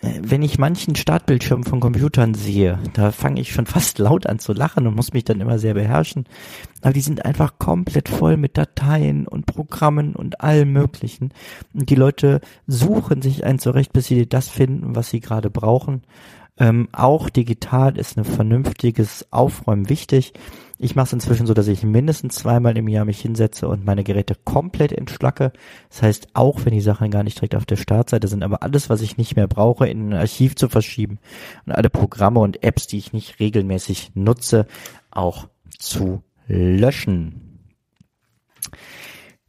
wenn 0.01 0.41
ich 0.41 0.57
manchen 0.57 0.95
Startbildschirm 0.95 1.63
von 1.63 1.79
Computern 1.79 2.33
sehe, 2.33 2.79
da 2.93 3.11
fange 3.11 3.41
ich 3.41 3.51
schon 3.51 3.65
fast 3.67 3.99
laut 3.99 4.27
an 4.27 4.39
zu 4.39 4.53
lachen 4.53 4.87
und 4.87 4.95
muss 4.95 5.13
mich 5.13 5.25
dann 5.25 5.41
immer 5.41 5.59
sehr 5.59 5.73
beherrschen. 5.73 6.25
Aber 6.81 6.93
die 6.93 7.01
sind 7.01 7.25
einfach 7.25 7.59
komplett 7.59 8.07
voll 8.07 8.37
mit 8.37 8.57
Dateien 8.57 9.27
und 9.27 9.45
Programmen 9.45 10.15
und 10.15 10.41
allem 10.41 10.71
Möglichen. 10.71 11.33
Und 11.73 11.89
die 11.89 11.95
Leute 11.95 12.39
suchen 12.67 13.21
sich 13.21 13.43
ein 13.43 13.59
zurecht, 13.59 13.91
bis 13.91 14.07
sie 14.07 14.27
das 14.27 14.47
finden, 14.47 14.95
was 14.95 15.09
sie 15.09 15.19
gerade 15.19 15.49
brauchen. 15.49 16.03
Ähm, 16.57 16.89
auch 16.91 17.29
digital 17.29 17.97
ist 17.97 18.17
ein 18.17 18.25
vernünftiges 18.25 19.27
Aufräumen 19.31 19.89
wichtig. 19.89 20.33
Ich 20.81 20.95
mache 20.95 21.07
es 21.07 21.13
inzwischen 21.13 21.45
so, 21.45 21.53
dass 21.53 21.67
ich 21.67 21.83
mindestens 21.83 22.35
zweimal 22.35 22.77
im 22.77 22.87
Jahr 22.87 23.03
mich 23.03 23.19
hinsetze 23.19 23.67
und 23.67 23.85
meine 23.85 24.05
Geräte 24.05 24.33
komplett 24.45 24.93
entschlacke. 24.93 25.51
Das 25.89 26.01
heißt, 26.01 26.27
auch 26.35 26.63
wenn 26.63 26.73
die 26.73 26.79
Sachen 26.79 27.11
gar 27.11 27.23
nicht 27.23 27.37
direkt 27.37 27.55
auf 27.55 27.65
der 27.65 27.75
Startseite 27.75 28.29
sind, 28.29 28.43
aber 28.43 28.63
alles, 28.63 28.89
was 28.89 29.01
ich 29.01 29.17
nicht 29.17 29.35
mehr 29.35 29.49
brauche, 29.49 29.89
in 29.89 30.09
ein 30.09 30.13
Archiv 30.13 30.55
zu 30.55 30.69
verschieben 30.69 31.19
und 31.65 31.73
alle 31.73 31.89
Programme 31.89 32.39
und 32.39 32.63
Apps, 32.63 32.87
die 32.87 32.97
ich 32.97 33.11
nicht 33.11 33.41
regelmäßig 33.41 34.11
nutze, 34.15 34.67
auch 35.11 35.49
zu 35.77 36.23
löschen. 36.47 37.59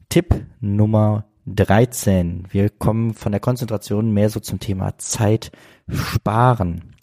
Tipp 0.09 0.35
Nummer 0.59 1.27
13. 1.47 2.49
Wir 2.51 2.71
kommen 2.71 3.15
von 3.15 3.31
der 3.31 3.41
Konzentration 3.41 4.13
mehr 4.13 4.31
so 4.31 4.41
zum 4.41 4.59
Thema 4.59 4.99
Zeit 4.99 5.53
sparen. 5.89 6.97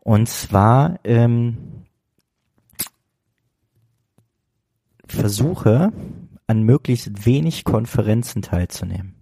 Und 0.00 0.28
zwar 0.28 1.00
ähm, 1.04 1.85
versuche 5.08 5.92
an 6.46 6.62
möglichst 6.62 7.26
wenig 7.26 7.64
Konferenzen 7.64 8.42
teilzunehmen. 8.42 9.14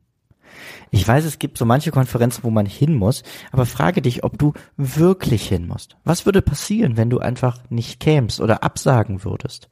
Ich 0.91 1.07
weiß, 1.07 1.25
es 1.25 1.38
gibt 1.38 1.59
so 1.59 1.64
manche 1.64 1.91
Konferenzen, 1.91 2.45
wo 2.45 2.50
man 2.50 2.67
hin 2.67 2.95
muss, 2.95 3.23
aber 3.50 3.67
frage 3.67 4.03
dich, 4.03 4.23
ob 4.23 4.38
du 4.38 4.53
wirklich 4.76 5.49
hin 5.49 5.67
musst. 5.67 5.97
Was 6.05 6.26
würde 6.26 6.43
passieren, 6.43 6.97
wenn 6.97 7.11
du 7.11 7.19
einfach 7.19 7.59
nicht 7.71 7.99
kämst 7.99 8.41
oder 8.41 8.62
absagen 8.62 9.25
würdest? 9.25 9.69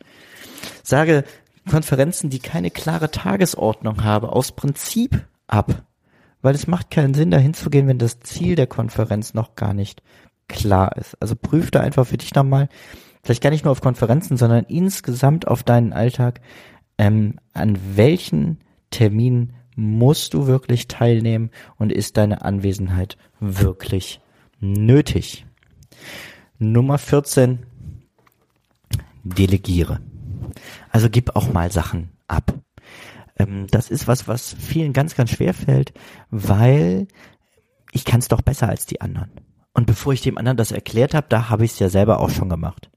Sage 0.82 1.24
Konferenzen, 1.70 2.30
die 2.30 2.40
keine 2.40 2.70
klare 2.70 3.10
Tagesordnung 3.10 4.02
haben, 4.02 4.26
aus 4.26 4.52
Prinzip 4.52 5.24
ab. 5.46 5.84
Weil 6.40 6.56
es 6.56 6.66
macht 6.66 6.90
keinen 6.90 7.14
Sinn, 7.14 7.30
dahin 7.30 7.54
zu 7.54 7.70
gehen, 7.70 7.86
wenn 7.86 7.98
das 7.98 8.18
Ziel 8.18 8.56
der 8.56 8.66
Konferenz 8.66 9.32
noch 9.32 9.54
gar 9.54 9.74
nicht 9.74 10.02
klar 10.48 10.96
ist. 10.96 11.16
Also 11.20 11.36
prüf 11.36 11.70
da 11.70 11.80
einfach 11.80 12.06
für 12.06 12.16
dich 12.16 12.34
nochmal, 12.34 12.68
vielleicht 13.22 13.42
gar 13.42 13.50
nicht 13.50 13.64
nur 13.64 13.72
auf 13.72 13.80
Konferenzen, 13.80 14.36
sondern 14.36 14.64
insgesamt 14.64 15.46
auf 15.46 15.62
deinen 15.62 15.92
Alltag, 15.92 16.40
ähm, 16.98 17.38
an 17.52 17.78
welchen 17.96 18.58
Terminen 18.90 19.54
musst 19.74 20.34
du 20.34 20.46
wirklich 20.46 20.88
teilnehmen 20.88 21.50
und 21.78 21.92
ist 21.92 22.16
deine 22.16 22.42
Anwesenheit 22.42 23.16
wirklich 23.40 24.20
nötig? 24.60 25.46
Nummer 26.58 26.98
14. 26.98 27.60
Delegiere. 29.24 30.00
Also 30.90 31.08
gib 31.08 31.36
auch 31.36 31.52
mal 31.52 31.72
Sachen 31.72 32.10
ab. 32.28 32.54
Ähm, 33.38 33.66
das 33.70 33.90
ist 33.90 34.06
was, 34.06 34.28
was 34.28 34.54
vielen 34.58 34.92
ganz, 34.92 35.14
ganz 35.14 35.30
schwer 35.30 35.54
fällt, 35.54 35.92
weil 36.30 37.08
ich 37.92 38.04
kann 38.04 38.20
es 38.20 38.28
doch 38.28 38.42
besser 38.42 38.68
als 38.68 38.86
die 38.86 39.00
anderen. 39.00 39.30
Und 39.74 39.86
bevor 39.86 40.12
ich 40.12 40.20
dem 40.20 40.38
anderen 40.38 40.56
das 40.56 40.72
erklärt 40.72 41.14
habe, 41.14 41.26
da 41.28 41.48
habe 41.48 41.64
ich 41.64 41.72
es 41.72 41.78
ja 41.78 41.88
selber 41.88 42.20
auch 42.20 42.30
schon 42.30 42.48
gemacht. 42.48 42.91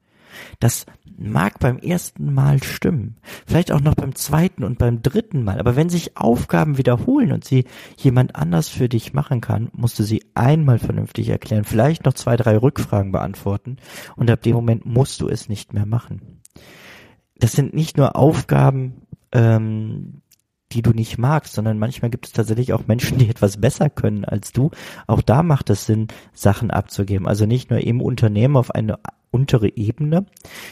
Das 0.59 0.85
mag 1.17 1.59
beim 1.59 1.77
ersten 1.77 2.33
Mal 2.33 2.61
stimmen, 2.63 3.17
vielleicht 3.45 3.71
auch 3.71 3.79
noch 3.79 3.95
beim 3.95 4.15
zweiten 4.15 4.63
und 4.63 4.77
beim 4.77 5.01
dritten 5.01 5.43
Mal, 5.43 5.59
aber 5.59 5.75
wenn 5.75 5.89
sich 5.89 6.17
Aufgaben 6.17 6.77
wiederholen 6.77 7.31
und 7.31 7.45
sie 7.45 7.65
jemand 7.97 8.35
anders 8.35 8.69
für 8.69 8.89
dich 8.89 9.13
machen 9.13 9.41
kann, 9.41 9.69
musst 9.73 9.97
du 9.99 10.03
sie 10.03 10.25
einmal 10.33 10.79
vernünftig 10.79 11.29
erklären, 11.29 11.63
vielleicht 11.63 12.05
noch 12.05 12.13
zwei, 12.13 12.35
drei 12.35 12.57
Rückfragen 12.57 13.11
beantworten 13.11 13.77
und 14.15 14.29
ab 14.29 14.41
dem 14.41 14.55
Moment 14.55 14.85
musst 14.85 15.21
du 15.21 15.29
es 15.29 15.47
nicht 15.49 15.73
mehr 15.73 15.85
machen. 15.85 16.41
Das 17.37 17.53
sind 17.53 17.73
nicht 17.73 17.97
nur 17.97 18.15
Aufgaben, 18.15 19.05
ähm, 19.31 20.21
die 20.71 20.81
du 20.81 20.91
nicht 20.91 21.17
magst, 21.17 21.53
sondern 21.53 21.79
manchmal 21.79 22.11
gibt 22.11 22.25
es 22.25 22.33
tatsächlich 22.33 22.73
auch 22.73 22.87
Menschen, 22.87 23.17
die 23.17 23.29
etwas 23.29 23.57
besser 23.57 23.89
können 23.89 24.25
als 24.25 24.51
du. 24.51 24.71
Auch 25.07 25.21
da 25.21 25.43
macht 25.43 25.69
es 25.69 25.85
Sinn, 25.85 26.07
Sachen 26.33 26.71
abzugeben. 26.71 27.27
Also 27.27 27.45
nicht 27.45 27.69
nur 27.69 27.79
im 27.79 28.01
Unternehmen 28.01 28.57
auf 28.57 28.71
eine 28.71 28.99
untere 29.35 29.75
Ebene, 29.75 30.25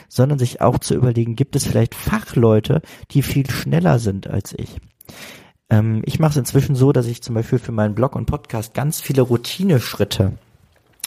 sondern 0.07 0.39
sich 0.39 0.61
auch 0.61 0.79
zu 0.79 0.95
überlegen, 0.95 1.35
gibt 1.35 1.57
es 1.57 1.67
vielleicht 1.67 1.93
Fachleute, 1.93 2.81
die 3.11 3.21
viel 3.21 3.49
schneller 3.49 3.99
sind 3.99 4.27
als 4.27 4.55
ich. 4.57 4.77
Ähm, 5.69 6.01
ich 6.05 6.19
mache 6.19 6.31
es 6.31 6.37
inzwischen 6.37 6.75
so, 6.75 6.93
dass 6.93 7.07
ich 7.07 7.21
zum 7.21 7.35
Beispiel 7.35 7.59
für 7.59 7.73
meinen 7.73 7.95
Blog 7.95 8.15
und 8.15 8.25
Podcast 8.25 8.73
ganz 8.73 9.01
viele 9.01 9.21
Routineschritte 9.21 10.33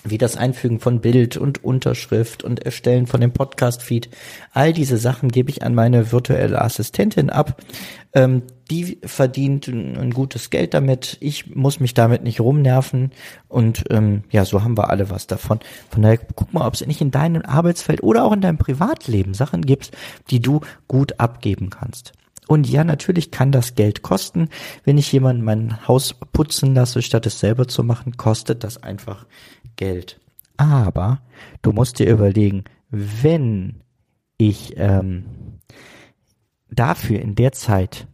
wie 0.04 0.18
das 0.18 0.36
Einfügen 0.36 0.78
von 0.78 1.00
Bild 1.00 1.36
und 1.36 1.64
Unterschrift 1.64 2.44
und 2.44 2.64
Erstellen 2.64 3.06
von 3.06 3.20
dem 3.20 3.32
Podcast-Feed. 3.32 4.08
All 4.52 4.72
diese 4.72 4.98
Sachen 4.98 5.30
gebe 5.30 5.50
ich 5.50 5.62
an 5.62 5.74
meine 5.74 6.12
virtuelle 6.12 6.60
Assistentin 6.60 7.30
ab. 7.30 7.60
Die 8.70 8.98
verdient 9.04 9.68
ein, 9.68 10.10
gutes 10.10 10.50
Geld 10.50 10.74
damit. 10.74 11.18
Ich 11.20 11.54
muss 11.54 11.78
mich 11.78 11.94
damit 11.94 12.24
nicht 12.24 12.40
rumnerven. 12.40 13.12
Und 13.48 13.84
ähm, 13.90 14.24
ja, 14.30 14.44
so 14.44 14.64
haben 14.64 14.76
wir 14.76 14.90
alle 14.90 15.08
was 15.08 15.26
davon. 15.26 15.60
Von 15.90 16.02
daher 16.02 16.18
guck 16.18 16.52
mal, 16.52 16.66
ob 16.66 16.74
es 16.74 16.84
nicht 16.84 17.00
in 17.00 17.12
deinem 17.12 17.42
Arbeitsfeld 17.42 18.02
oder 18.02 18.24
auch 18.24 18.32
in 18.32 18.40
deinem 18.40 18.58
Privatleben 18.58 19.34
Sachen 19.34 19.62
gibt, 19.62 19.92
die 20.30 20.40
du 20.40 20.60
gut 20.88 21.20
abgeben 21.20 21.70
kannst. 21.70 22.12
Und 22.48 22.68
ja, 22.68 22.84
natürlich 22.84 23.30
kann 23.30 23.52
das 23.52 23.74
Geld 23.74 24.02
kosten. 24.02 24.48
Wenn 24.84 24.98
ich 24.98 25.10
jemanden 25.12 25.42
mein 25.42 25.86
Haus 25.86 26.14
putzen 26.14 26.74
lasse, 26.74 27.02
statt 27.02 27.26
es 27.26 27.40
selber 27.40 27.66
zu 27.66 27.82
machen, 27.82 28.16
kostet 28.16 28.62
das 28.62 28.82
einfach 28.82 29.26
Geld. 29.76 30.20
Aber 30.56 31.20
du 31.62 31.72
musst 31.72 31.98
dir 31.98 32.08
überlegen, 32.08 32.64
wenn 32.90 33.82
ich 34.38 34.74
ähm, 34.76 35.24
dafür 36.70 37.20
in 37.20 37.34
der 37.34 37.52
Zeit 37.52 38.06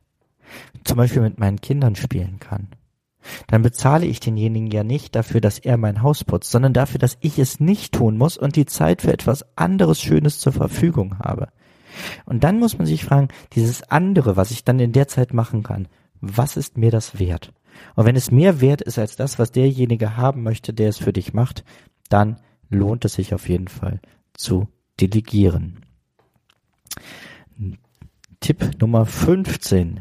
zum 0.84 0.96
Beispiel 0.96 1.22
mit 1.22 1.38
meinen 1.38 1.60
Kindern 1.60 1.96
spielen 1.96 2.38
kann, 2.38 2.68
dann 3.46 3.62
bezahle 3.62 4.06
ich 4.06 4.20
denjenigen 4.20 4.70
ja 4.70 4.84
nicht 4.84 5.14
dafür, 5.14 5.40
dass 5.40 5.58
er 5.58 5.76
mein 5.76 6.02
Haus 6.02 6.24
putzt, 6.24 6.50
sondern 6.50 6.72
dafür, 6.72 6.98
dass 6.98 7.18
ich 7.20 7.38
es 7.38 7.60
nicht 7.60 7.94
tun 7.94 8.16
muss 8.16 8.36
und 8.36 8.56
die 8.56 8.66
Zeit 8.66 9.02
für 9.02 9.12
etwas 9.12 9.46
anderes 9.56 10.00
Schönes 10.00 10.38
zur 10.38 10.52
Verfügung 10.52 11.18
habe. 11.18 11.48
Und 12.24 12.42
dann 12.42 12.58
muss 12.58 12.78
man 12.78 12.86
sich 12.86 13.04
fragen, 13.04 13.28
dieses 13.52 13.82
andere, 13.90 14.36
was 14.36 14.50
ich 14.50 14.64
dann 14.64 14.80
in 14.80 14.92
der 14.92 15.08
Zeit 15.08 15.34
machen 15.34 15.62
kann, 15.62 15.88
was 16.20 16.56
ist 16.56 16.78
mir 16.78 16.90
das 16.90 17.18
wert? 17.18 17.52
Und 17.94 18.06
wenn 18.06 18.16
es 18.16 18.30
mehr 18.30 18.60
wert 18.60 18.82
ist 18.82 18.98
als 18.98 19.16
das, 19.16 19.38
was 19.38 19.52
derjenige 19.52 20.16
haben 20.16 20.42
möchte, 20.42 20.72
der 20.72 20.88
es 20.88 20.98
für 20.98 21.12
dich 21.12 21.32
macht, 21.32 21.64
dann 22.08 22.38
lohnt 22.68 23.04
es 23.04 23.14
sich 23.14 23.34
auf 23.34 23.48
jeden 23.48 23.68
Fall 23.68 24.00
zu 24.34 24.68
delegieren. 25.00 25.80
Tipp 28.40 28.80
Nummer 28.80 29.06
15. 29.06 30.00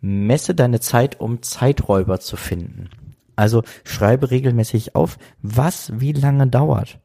Messe 0.00 0.54
deine 0.54 0.80
Zeit, 0.80 1.20
um 1.20 1.42
Zeiträuber 1.42 2.20
zu 2.20 2.36
finden. 2.36 2.90
Also 3.36 3.62
schreibe 3.84 4.30
regelmäßig 4.30 4.94
auf, 4.94 5.18
was 5.42 5.92
wie 6.00 6.12
lange 6.12 6.46
dauert. 6.46 6.98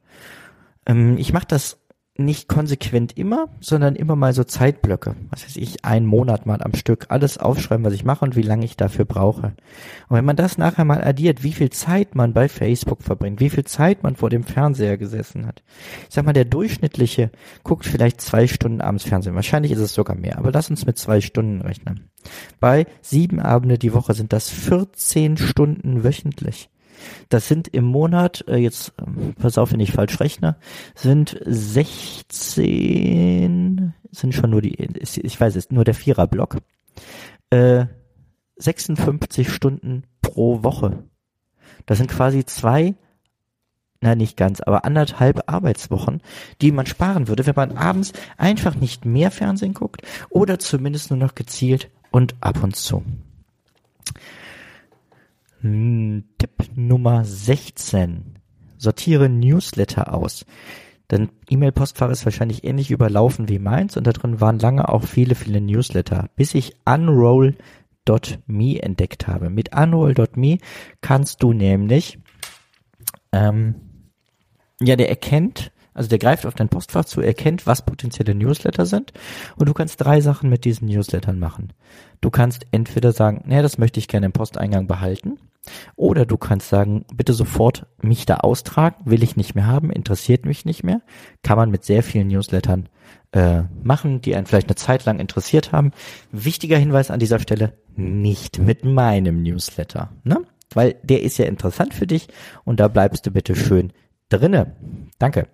Ähm, 0.86 1.18
ich 1.18 1.34
mache 1.34 1.48
das 1.48 1.81
nicht 2.18 2.48
konsequent 2.48 3.18
immer, 3.18 3.48
sondern 3.62 3.96
immer 3.96 4.16
mal 4.16 4.34
so 4.34 4.44
Zeitblöcke. 4.44 5.16
Was 5.30 5.46
weiß 5.46 5.56
ich, 5.58 5.86
einen 5.86 6.06
Monat 6.06 6.46
mal 6.46 6.62
am 6.62 6.74
Stück 6.74 7.06
alles 7.10 7.38
aufschreiben, 7.38 7.86
was 7.86 7.94
ich 7.94 8.04
mache 8.04 8.26
und 8.26 8.36
wie 8.36 8.42
lange 8.42 8.66
ich 8.66 8.76
dafür 8.76 9.06
brauche. 9.06 9.54
Und 10.10 10.18
wenn 10.18 10.26
man 10.26 10.36
das 10.36 10.58
nachher 10.58 10.84
mal 10.84 11.04
addiert, 11.04 11.44
wie 11.44 11.54
viel 11.54 11.70
Zeit 11.70 12.16
man 12.16 12.34
bei 12.34 12.50
Facebook 12.50 13.02
verbringt, 13.02 13.40
wie 13.40 13.50
viel 13.50 13.64
Zeit 13.64 14.04
man 14.04 14.16
vor 14.16 14.30
dem 14.30 14.44
Fernseher 14.44 14.98
gesessen 14.98 15.48
hat. 15.48 15.64
Ich 16.10 16.16
sag 16.16 16.26
mal, 16.26 16.34
der 16.34 16.46
durchschnittliche 16.46 17.32
guckt 17.64 17.86
vielleicht 17.86 18.20
zwei 18.20 18.48
Stunden 18.48 18.82
abends 18.82 19.06
Fernsehen. 19.06 19.36
Wahrscheinlich 19.36 19.72
ist 19.72 19.80
es 19.80 19.94
sogar 19.94 20.18
mehr, 20.18 20.38
aber 20.38 20.52
lass 20.52 20.70
uns 20.70 20.86
mit 20.86 20.98
zwei 20.98 21.22
Stunden 21.22 21.62
rechnen. 21.62 22.10
Bei 22.60 22.86
sieben 23.02 23.40
Abende 23.40 23.78
die 23.78 23.94
Woche 23.94 24.14
sind 24.14 24.34
das 24.34 24.50
14 24.50 25.38
Stunden 25.38 26.04
wöchentlich. 26.04 26.70
Das 27.30 27.48
sind 27.48 27.68
im 27.70 27.86
Monat, 27.86 28.44
äh, 28.48 28.58
jetzt 28.58 28.94
ähm, 29.00 29.34
pass 29.40 29.58
auf, 29.58 29.72
wenn 29.72 29.80
ich 29.80 29.92
falsch 29.92 30.20
rechne, 30.20 30.58
sind 30.96 31.40
16, 31.46 33.94
sind 34.12 34.34
schon 34.34 34.50
nur 34.50 34.62
die, 34.62 34.76
ich 34.76 35.40
weiß 35.40 35.56
es, 35.56 35.72
nur 35.72 35.84
der 35.84 35.94
Viererblock, 35.94 36.58
äh, 37.50 37.86
56 38.58 39.52
Stunden 39.52 40.04
pro 40.22 40.64
Woche. 40.64 41.04
Das 41.86 41.98
sind 41.98 42.10
quasi 42.10 42.46
zwei, 42.46 42.96
na 44.02 44.16
nicht 44.16 44.38
ganz, 44.38 44.62
aber 44.62 44.86
anderthalb 44.86 45.50
Arbeitswochen, 45.50 46.22
die 46.62 46.72
man 46.72 46.86
sparen 46.86 47.28
würde, 47.28 47.46
wenn 47.46 47.56
man 47.56 47.78
abends 47.78 48.14
einfach 48.38 48.76
nicht 48.76 49.06
mehr 49.06 49.32
Fernsehen 49.32 49.74
guckt 49.74 50.02
oder 50.30 50.60
zumindest 50.60 51.12
nur 51.12 51.20
noch 51.20 51.36
gezielt 51.36 51.90
und 52.12 52.36
ab 52.42 52.64
und 52.64 52.76
zu. 52.76 53.04
Tipp 55.62 56.76
Nummer 56.76 57.24
16. 57.24 58.40
Sortiere 58.78 59.30
Newsletter 59.30 60.14
aus. 60.14 60.46
Dein 61.08 61.30
E-Mail-Postfach 61.50 62.10
ist 62.10 62.26
wahrscheinlich 62.26 62.64
ähnlich 62.64 62.90
überlaufen 62.90 63.48
wie 63.48 63.60
meins 63.60 63.96
und 63.96 64.08
da 64.08 64.12
drin 64.12 64.42
waren 64.42 64.58
lange 64.58 64.90
auch 64.90 65.04
viele, 65.04 65.36
viele 65.36 65.62
Newsletter, 65.62 66.30
bis 66.36 66.56
ich 66.56 66.78
Unroll.me 66.86 68.82
entdeckt 68.82 69.28
habe. 69.28 69.50
Mit 69.52 69.76
Unroll.me 69.76 70.58
kannst 71.02 71.44
du 71.44 71.54
nämlich, 71.54 72.18
ähm, 73.32 73.76
ja, 74.82 74.96
der 74.96 75.10
erkennt, 75.10 75.72
also 75.94 76.10
der 76.10 76.20
greift 76.20 76.46
auf 76.46 76.54
dein 76.54 76.70
Postfach 76.70 77.06
zu, 77.06 77.22
erkennt, 77.22 77.68
was 77.68 77.86
potenzielle 77.86 78.36
Newsletter 78.36 78.86
sind 78.86 79.12
und 79.56 79.68
du 79.68 79.74
kannst 79.74 80.02
drei 80.02 80.22
Sachen 80.22 80.50
mit 80.50 80.66
diesen 80.66 80.88
Newslettern 80.88 81.40
machen. 81.40 81.74
Du 82.22 82.30
kannst 82.30 82.66
entweder 82.72 83.12
sagen, 83.12 83.44
naja, 83.46 83.62
das 83.62 83.78
möchte 83.78 84.00
ich 84.00 84.08
gerne 84.08 84.28
im 84.28 84.32
Posteingang 84.32 84.88
behalten 84.88 85.38
oder 85.96 86.26
du 86.26 86.38
kannst 86.38 86.70
sagen, 86.70 87.06
bitte 87.14 87.34
sofort 87.34 87.86
mich 88.02 88.26
da 88.26 88.38
austragen, 88.38 89.04
will 89.06 89.24
ich 89.24 89.36
nicht 89.36 89.56
mehr 89.56 89.68
haben, 89.68 89.92
interessiert 89.92 90.46
mich 90.46 90.66
nicht 90.66 90.84
mehr. 90.84 91.02
Kann 91.44 91.58
man 91.58 91.70
mit 91.70 91.84
sehr 91.84 92.04
vielen 92.04 92.28
Newslettern 92.28 92.90
äh, 93.32 93.64
machen, 93.84 94.22
die 94.22 94.36
einen 94.36 94.46
vielleicht 94.46 94.68
eine 94.68 94.76
Zeit 94.76 95.06
lang 95.06 95.20
interessiert 95.20 95.72
haben. 95.72 95.92
Wichtiger 96.32 96.78
Hinweis 96.78 97.12
an 97.12 97.20
dieser 97.20 97.40
Stelle, 97.40 97.74
nicht 97.96 98.60
mit 98.60 98.84
meinem 98.86 99.44
Newsletter, 99.44 100.12
ne? 100.24 100.42
Weil 100.74 100.96
der 101.04 101.22
ist 101.22 101.38
ja 101.38 101.46
interessant 101.46 101.94
für 101.94 102.08
dich 102.08 102.30
und 102.64 102.80
da 102.80 102.88
bleibst 102.88 103.26
du 103.26 103.32
bitte 103.32 103.56
schön 103.56 103.92
drinne. 104.32 104.76
Danke. 105.20 105.48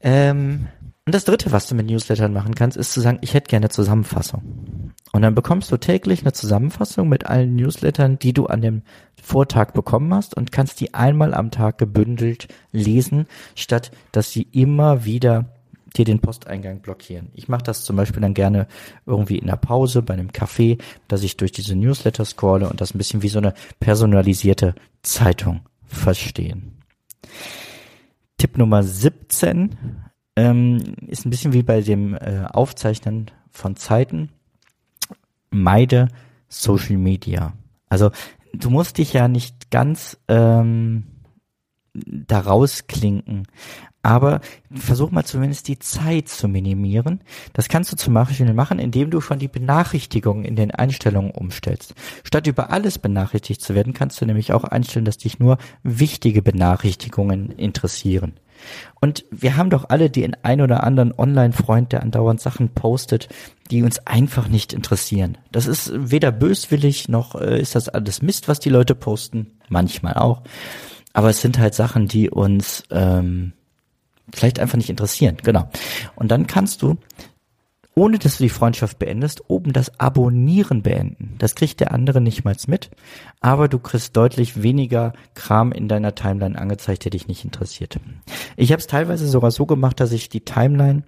Ähm, 0.00 0.68
und 1.04 1.14
das 1.14 1.24
dritte, 1.24 1.50
was 1.50 1.66
du 1.66 1.74
mit 1.74 1.86
Newslettern 1.86 2.32
machen 2.32 2.54
kannst, 2.54 2.76
ist 2.76 2.92
zu 2.92 3.00
sagen, 3.00 3.18
ich 3.22 3.34
hätte 3.34 3.48
gerne 3.48 3.70
Zusammenfassung. 3.70 4.92
Und 5.12 5.22
dann 5.22 5.34
bekommst 5.34 5.72
du 5.72 5.76
täglich 5.76 6.22
eine 6.22 6.32
Zusammenfassung 6.32 7.08
mit 7.08 7.26
allen 7.26 7.56
Newslettern, 7.56 8.18
die 8.20 8.32
du 8.32 8.46
an 8.46 8.62
dem 8.62 8.82
Vortag 9.20 9.72
bekommen 9.72 10.14
hast 10.14 10.36
und 10.36 10.52
kannst 10.52 10.80
die 10.80 10.94
einmal 10.94 11.34
am 11.34 11.50
Tag 11.50 11.78
gebündelt 11.78 12.48
lesen, 12.70 13.26
statt 13.56 13.90
dass 14.12 14.30
sie 14.30 14.42
immer 14.52 15.04
wieder 15.04 15.46
dir 15.96 16.04
den 16.04 16.20
Posteingang 16.20 16.80
blockieren. 16.80 17.30
Ich 17.34 17.48
mache 17.48 17.64
das 17.64 17.84
zum 17.84 17.96
Beispiel 17.96 18.22
dann 18.22 18.34
gerne 18.34 18.66
irgendwie 19.04 19.38
in 19.38 19.48
der 19.48 19.56
Pause 19.56 20.02
bei 20.02 20.14
einem 20.14 20.32
Kaffee, 20.32 20.78
dass 21.08 21.22
ich 21.22 21.36
durch 21.36 21.52
diese 21.52 21.76
Newsletter 21.76 22.24
scrolle 22.24 22.70
und 22.70 22.80
das 22.80 22.94
ein 22.94 22.98
bisschen 22.98 23.22
wie 23.22 23.28
so 23.28 23.38
eine 23.38 23.54
personalisierte 23.80 24.74
Zeitung 25.02 25.60
verstehen. 25.84 26.81
Tipp 28.38 28.58
Nummer 28.58 28.82
17 28.82 29.76
ähm, 30.36 30.96
ist 31.06 31.24
ein 31.24 31.30
bisschen 31.30 31.52
wie 31.52 31.62
bei 31.62 31.80
dem 31.80 32.14
äh, 32.14 32.44
Aufzeichnen 32.50 33.30
von 33.50 33.76
Zeiten. 33.76 34.30
Meide 35.50 36.08
Social 36.48 36.96
Media. 36.96 37.52
Also 37.88 38.10
du 38.54 38.70
musst 38.70 38.98
dich 38.98 39.12
ja 39.12 39.28
nicht 39.28 39.70
ganz 39.70 40.18
ähm, 40.28 41.04
da 41.94 42.40
rausklinken. 42.40 43.46
Aber 44.02 44.40
versuch 44.74 45.12
mal 45.12 45.24
zumindest 45.24 45.68
die 45.68 45.78
Zeit 45.78 46.28
zu 46.28 46.48
minimieren. 46.48 47.20
Das 47.52 47.68
kannst 47.68 47.92
du 47.92 47.96
zum 47.96 48.14
Beispiel 48.14 48.52
machen, 48.52 48.80
indem 48.80 49.10
du 49.10 49.20
schon 49.20 49.38
die 49.38 49.48
Benachrichtigungen 49.48 50.44
in 50.44 50.56
den 50.56 50.72
Einstellungen 50.72 51.30
umstellst. 51.30 51.94
Statt 52.24 52.48
über 52.48 52.70
alles 52.70 52.98
benachrichtigt 52.98 53.60
zu 53.60 53.74
werden, 53.76 53.92
kannst 53.92 54.20
du 54.20 54.26
nämlich 54.26 54.52
auch 54.52 54.64
einstellen, 54.64 55.04
dass 55.04 55.18
dich 55.18 55.38
nur 55.38 55.58
wichtige 55.84 56.42
Benachrichtigungen 56.42 57.50
interessieren. 57.52 58.34
Und 59.00 59.24
wir 59.30 59.56
haben 59.56 59.70
doch 59.70 59.88
alle 59.88 60.10
den 60.10 60.36
ein 60.42 60.60
oder 60.60 60.84
anderen 60.84 61.12
Online-Freund, 61.16 61.92
der 61.92 62.02
andauernd 62.02 62.40
Sachen 62.40 62.70
postet, 62.70 63.28
die 63.70 63.82
uns 63.82 64.06
einfach 64.06 64.48
nicht 64.48 64.72
interessieren. 64.72 65.38
Das 65.50 65.66
ist 65.66 65.92
weder 65.94 66.32
böswillig 66.32 67.08
noch 67.08 67.34
äh, 67.34 67.60
ist 67.60 67.74
das 67.74 67.88
alles 67.88 68.22
Mist, 68.22 68.48
was 68.48 68.60
die 68.60 68.70
Leute 68.70 68.94
posten. 68.94 69.58
Manchmal 69.68 70.14
auch. 70.14 70.42
Aber 71.12 71.30
es 71.30 71.40
sind 71.40 71.58
halt 71.58 71.74
Sachen, 71.74 72.08
die 72.08 72.30
uns 72.30 72.84
ähm, 72.90 73.52
vielleicht 74.32 74.58
einfach 74.58 74.76
nicht 74.76 74.90
interessieren. 74.90 75.36
Genau. 75.42 75.68
Und 76.16 76.30
dann 76.30 76.46
kannst 76.46 76.82
du, 76.82 76.96
ohne 77.94 78.18
dass 78.18 78.38
du 78.38 78.44
die 78.44 78.48
Freundschaft 78.48 78.98
beendest, 78.98 79.42
oben 79.48 79.72
das 79.72 80.00
Abonnieren 80.00 80.82
beenden. 80.82 81.34
Das 81.38 81.54
kriegt 81.54 81.80
der 81.80 81.92
andere 81.92 82.20
nicht 82.20 82.44
mal 82.44 82.56
mit, 82.66 82.90
aber 83.40 83.68
du 83.68 83.78
kriegst 83.78 84.16
deutlich 84.16 84.62
weniger 84.62 85.12
Kram 85.34 85.72
in 85.72 85.88
deiner 85.88 86.14
Timeline 86.14 86.58
angezeigt, 86.58 87.04
der 87.04 87.10
dich 87.10 87.28
nicht 87.28 87.44
interessiert. 87.44 87.98
Ich 88.56 88.72
habe 88.72 88.80
es 88.80 88.86
teilweise 88.86 89.28
sogar 89.28 89.50
so 89.50 89.66
gemacht, 89.66 90.00
dass 90.00 90.12
ich 90.12 90.28
die 90.28 90.44
Timeline 90.44 91.02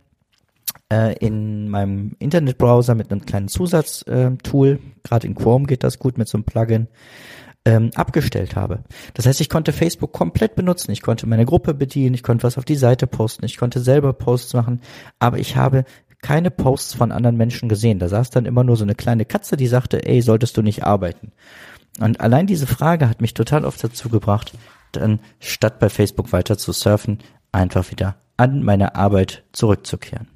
äh, 0.93 1.17
in 1.19 1.69
meinem 1.69 2.17
Internetbrowser 2.19 2.95
mit 2.95 3.11
einem 3.11 3.25
kleinen 3.25 3.49
Zusatztool, 3.49 4.69
äh, 4.69 4.79
gerade 5.03 5.27
in 5.27 5.35
Chrome 5.35 5.67
geht 5.67 5.85
das 5.85 5.99
gut 5.99 6.19
mit 6.19 6.29
so 6.29 6.37
einem 6.37 6.45
Plugin, 6.45 6.89
ähm, 7.65 7.91
abgestellt 7.95 8.57
habe. 8.57 8.85
Das 9.15 9.27
heißt, 9.27 9.41
ich 9.41 9.49
konnte 9.49 9.73
Facebook 9.73 10.13
komplett 10.13 10.55
benutzen. 10.55 10.91
Ich 10.91 11.03
konnte 11.03 11.27
meine 11.27 11.47
Gruppe 11.47 11.75
bedienen, 11.75 12.15
ich 12.15 12.23
konnte 12.23 12.45
was 12.45 12.59
auf 12.59 12.65
die 12.65 12.77
Seite 12.77 13.07
posten, 13.07 13.45
ich 13.45 13.57
konnte 13.57 13.81
selber 13.81 14.13
Posts 14.13 14.55
machen, 14.55 14.81
aber 15.19 15.39
ich 15.39 15.57
habe 15.57 15.85
keine 16.23 16.51
Posts 16.51 16.95
von 16.95 17.13
anderen 17.13 17.37
Menschen 17.37 17.69
gesehen. 17.69 17.99
Da 17.99 18.09
saß 18.09 18.31
dann 18.31 18.47
immer 18.47 18.65
nur 18.65 18.77
so 18.77 18.85
eine 18.85 18.95
kleine 18.95 19.25
Katze, 19.25 19.57
die 19.57 19.67
sagte, 19.67 20.07
ey, 20.07 20.23
solltest 20.23 20.57
du 20.57 20.63
nicht 20.63 20.85
arbeiten? 20.85 21.33
Und 22.01 22.21
allein 22.21 22.47
diese 22.47 22.67
Frage 22.67 23.09
hat 23.09 23.21
mich 23.21 23.35
total 23.35 23.65
oft 23.65 23.83
dazu 23.85 24.09
gebracht, 24.09 24.53
dann 24.93 25.21
statt 25.39 25.79
bei 25.79 25.89
Facebook 25.89 26.33
weiter 26.33 26.59
zu 26.59 26.73
surfen, 26.73 27.19
einfach 27.53 27.91
wieder 27.91 28.17
an 28.37 28.63
meine 28.63 28.95
Arbeit 28.97 29.45
zurückzukehren. 29.53 30.29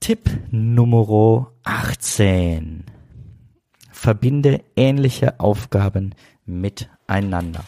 Tipp 0.00 0.30
Nummer 0.50 1.52
18. 1.62 2.84
Verbinde 4.00 4.62
ähnliche 4.76 5.40
Aufgaben 5.40 6.14
miteinander. 6.46 7.64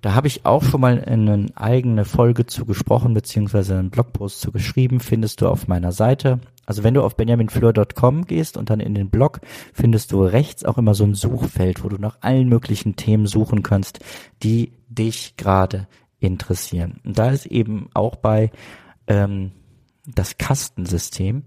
Da 0.00 0.14
habe 0.14 0.26
ich 0.26 0.46
auch 0.46 0.62
schon 0.62 0.80
mal 0.80 1.04
eine 1.04 1.44
eigene 1.56 2.06
Folge 2.06 2.46
zu 2.46 2.64
gesprochen, 2.64 3.12
beziehungsweise 3.12 3.78
einen 3.78 3.90
Blogpost 3.90 4.40
zu 4.40 4.50
geschrieben, 4.50 4.98
findest 4.98 5.42
du 5.42 5.46
auf 5.46 5.68
meiner 5.68 5.92
Seite. 5.92 6.40
Also 6.64 6.84
wenn 6.84 6.94
du 6.94 7.02
auf 7.02 7.18
benjaminfleur.com 7.18 8.24
gehst 8.24 8.56
und 8.56 8.70
dann 8.70 8.80
in 8.80 8.94
den 8.94 9.10
Blog, 9.10 9.40
findest 9.74 10.12
du 10.12 10.24
rechts 10.24 10.64
auch 10.64 10.78
immer 10.78 10.94
so 10.94 11.04
ein 11.04 11.14
Suchfeld, 11.14 11.84
wo 11.84 11.90
du 11.90 11.98
nach 11.98 12.16
allen 12.22 12.48
möglichen 12.48 12.96
Themen 12.96 13.26
suchen 13.26 13.62
kannst, 13.62 14.00
die 14.42 14.72
dich 14.88 15.36
gerade 15.36 15.86
interessieren. 16.18 16.98
Und 17.04 17.18
da 17.18 17.28
ist 17.28 17.44
eben 17.44 17.90
auch 17.92 18.16
bei 18.16 18.52
ähm, 19.06 19.52
das 20.06 20.38
Kastensystem, 20.38 21.42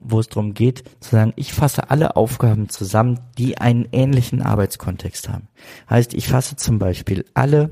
wo 0.00 0.18
es 0.18 0.28
darum 0.28 0.54
geht, 0.54 0.84
zu 1.00 1.10
sagen, 1.10 1.32
ich 1.36 1.52
fasse 1.52 1.90
alle 1.90 2.16
Aufgaben 2.16 2.68
zusammen, 2.68 3.20
die 3.38 3.58
einen 3.58 3.86
ähnlichen 3.92 4.42
Arbeitskontext 4.42 5.28
haben. 5.28 5.48
Heißt, 5.88 6.14
ich 6.14 6.28
fasse 6.28 6.56
zum 6.56 6.78
Beispiel 6.78 7.24
alle 7.34 7.70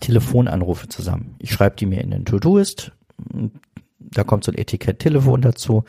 Telefonanrufe 0.00 0.88
zusammen. 0.88 1.34
Ich 1.38 1.52
schreibe 1.52 1.76
die 1.76 1.86
mir 1.86 2.00
in 2.00 2.10
den 2.10 2.24
To-Doist, 2.24 2.92
da 3.98 4.24
kommt 4.24 4.44
so 4.44 4.52
ein 4.52 4.58
Etikett 4.58 4.98
Telefon 4.98 5.42
dazu 5.42 5.84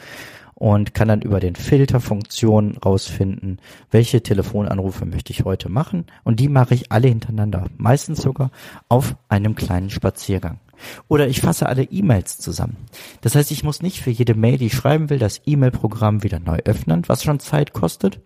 und 0.56 0.94
kann 0.94 1.08
dann 1.08 1.22
über 1.22 1.40
den 1.40 1.56
Filterfunktion 1.56 2.78
rausfinden, 2.78 3.60
welche 3.92 4.22
Telefonanrufe 4.22 5.06
möchte 5.06 5.32
ich 5.32 5.46
heute 5.46 5.70
machen 5.70 6.06
und 6.24 6.40
die 6.40 6.50
mache 6.50 6.74
ich 6.74 6.92
alle 6.92 7.08
hintereinander, 7.08 7.66
meistens 7.78 8.22
sogar 8.22 8.52
auf 8.88 9.16
einem 9.30 9.56
kleinen 9.56 9.90
Spaziergang. 9.90 10.60
Oder 11.08 11.28
ich 11.28 11.42
fasse 11.42 11.68
alle 11.68 11.84
E-Mails 11.84 12.38
zusammen. 12.38 12.78
Das 13.22 13.36
heißt, 13.36 13.52
ich 13.52 13.64
muss 13.64 13.82
nicht 13.82 14.02
für 14.02 14.10
jede 14.10 14.36
Mail, 14.36 14.58
die 14.58 14.68
ich 14.68 14.74
schreiben 14.74 15.10
will, 15.10 15.20
das 15.20 15.42
E-Mail-Programm 15.46 16.24
wieder 16.24 16.40
neu 16.40 16.58
öffnen, 16.66 17.04
was 17.08 17.24
schon 17.24 17.40
Zeit 17.40 17.74
kostet. 17.74 18.20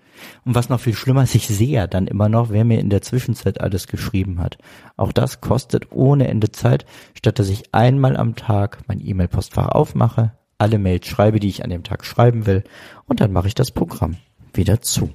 Und 0.45 0.55
was 0.55 0.69
noch 0.69 0.79
viel 0.79 0.95
schlimmer 0.95 1.23
ist, 1.23 1.35
ich 1.35 1.47
sehe 1.47 1.69
ja 1.69 1.87
dann 1.87 2.07
immer 2.07 2.29
noch, 2.29 2.49
wer 2.49 2.65
mir 2.65 2.79
in 2.79 2.89
der 2.89 3.01
Zwischenzeit 3.01 3.61
alles 3.61 3.87
geschrieben 3.87 4.39
hat. 4.39 4.57
Auch 4.95 5.11
das 5.11 5.41
kostet 5.41 5.91
ohne 5.91 6.27
Ende 6.27 6.51
Zeit, 6.51 6.85
statt 7.13 7.39
dass 7.39 7.49
ich 7.49 7.73
einmal 7.73 8.17
am 8.17 8.35
Tag 8.35 8.79
mein 8.87 9.05
E-Mail-Postfach 9.05 9.69
aufmache, 9.69 10.33
alle 10.57 10.79
Mails 10.79 11.07
schreibe, 11.07 11.39
die 11.39 11.49
ich 11.49 11.63
an 11.63 11.69
dem 11.69 11.83
Tag 11.83 12.03
schreiben 12.05 12.45
will, 12.45 12.63
und 13.05 13.21
dann 13.21 13.31
mache 13.31 13.47
ich 13.47 13.55
das 13.55 13.71
Programm 13.71 14.17
wieder 14.53 14.81
zu. 14.81 15.11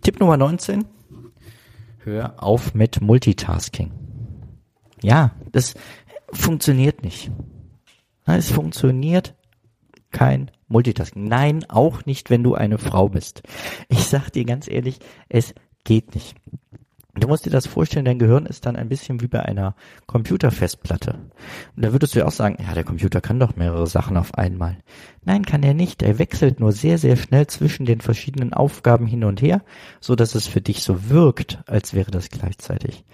Tipp 0.00 0.20
Nummer 0.20 0.36
19. 0.36 0.84
Hör 1.98 2.42
auf 2.42 2.74
mit 2.74 3.00
Multitasking. 3.00 3.90
Ja, 5.04 5.32
das 5.52 5.74
funktioniert 6.32 7.02
nicht. 7.04 7.30
Es 8.24 8.50
funktioniert 8.50 9.34
kein 10.12 10.50
Multitasking. 10.68 11.28
Nein, 11.28 11.66
auch 11.68 12.06
nicht, 12.06 12.30
wenn 12.30 12.42
du 12.42 12.54
eine 12.54 12.78
Frau 12.78 13.10
bist. 13.10 13.42
Ich 13.88 14.06
sag 14.06 14.30
dir 14.30 14.46
ganz 14.46 14.66
ehrlich, 14.66 15.00
es 15.28 15.54
geht 15.84 16.14
nicht. 16.14 16.36
Du 17.16 17.28
musst 17.28 17.44
dir 17.44 17.50
das 17.50 17.66
vorstellen, 17.66 18.06
dein 18.06 18.18
Gehirn 18.18 18.46
ist 18.46 18.64
dann 18.64 18.76
ein 18.76 18.88
bisschen 18.88 19.20
wie 19.20 19.28
bei 19.28 19.40
einer 19.40 19.76
Computerfestplatte. 20.06 21.18
Und 21.76 21.84
da 21.84 21.92
würdest 21.92 22.14
du 22.14 22.20
ja 22.20 22.26
auch 22.26 22.32
sagen, 22.32 22.56
ja, 22.66 22.72
der 22.72 22.82
Computer 22.82 23.20
kann 23.20 23.38
doch 23.38 23.56
mehrere 23.56 23.86
Sachen 23.86 24.16
auf 24.16 24.34
einmal. 24.34 24.78
Nein, 25.22 25.44
kann 25.44 25.62
er 25.62 25.74
nicht. 25.74 26.02
Er 26.02 26.18
wechselt 26.18 26.60
nur 26.60 26.72
sehr, 26.72 26.96
sehr 26.96 27.16
schnell 27.16 27.46
zwischen 27.46 27.84
den 27.84 28.00
verschiedenen 28.00 28.54
Aufgaben 28.54 29.06
hin 29.06 29.24
und 29.24 29.42
her, 29.42 29.62
so 30.00 30.16
dass 30.16 30.34
es 30.34 30.46
für 30.46 30.62
dich 30.62 30.82
so 30.82 31.10
wirkt, 31.10 31.58
als 31.66 31.92
wäre 31.92 32.10
das 32.10 32.30
gleichzeitig. 32.30 33.04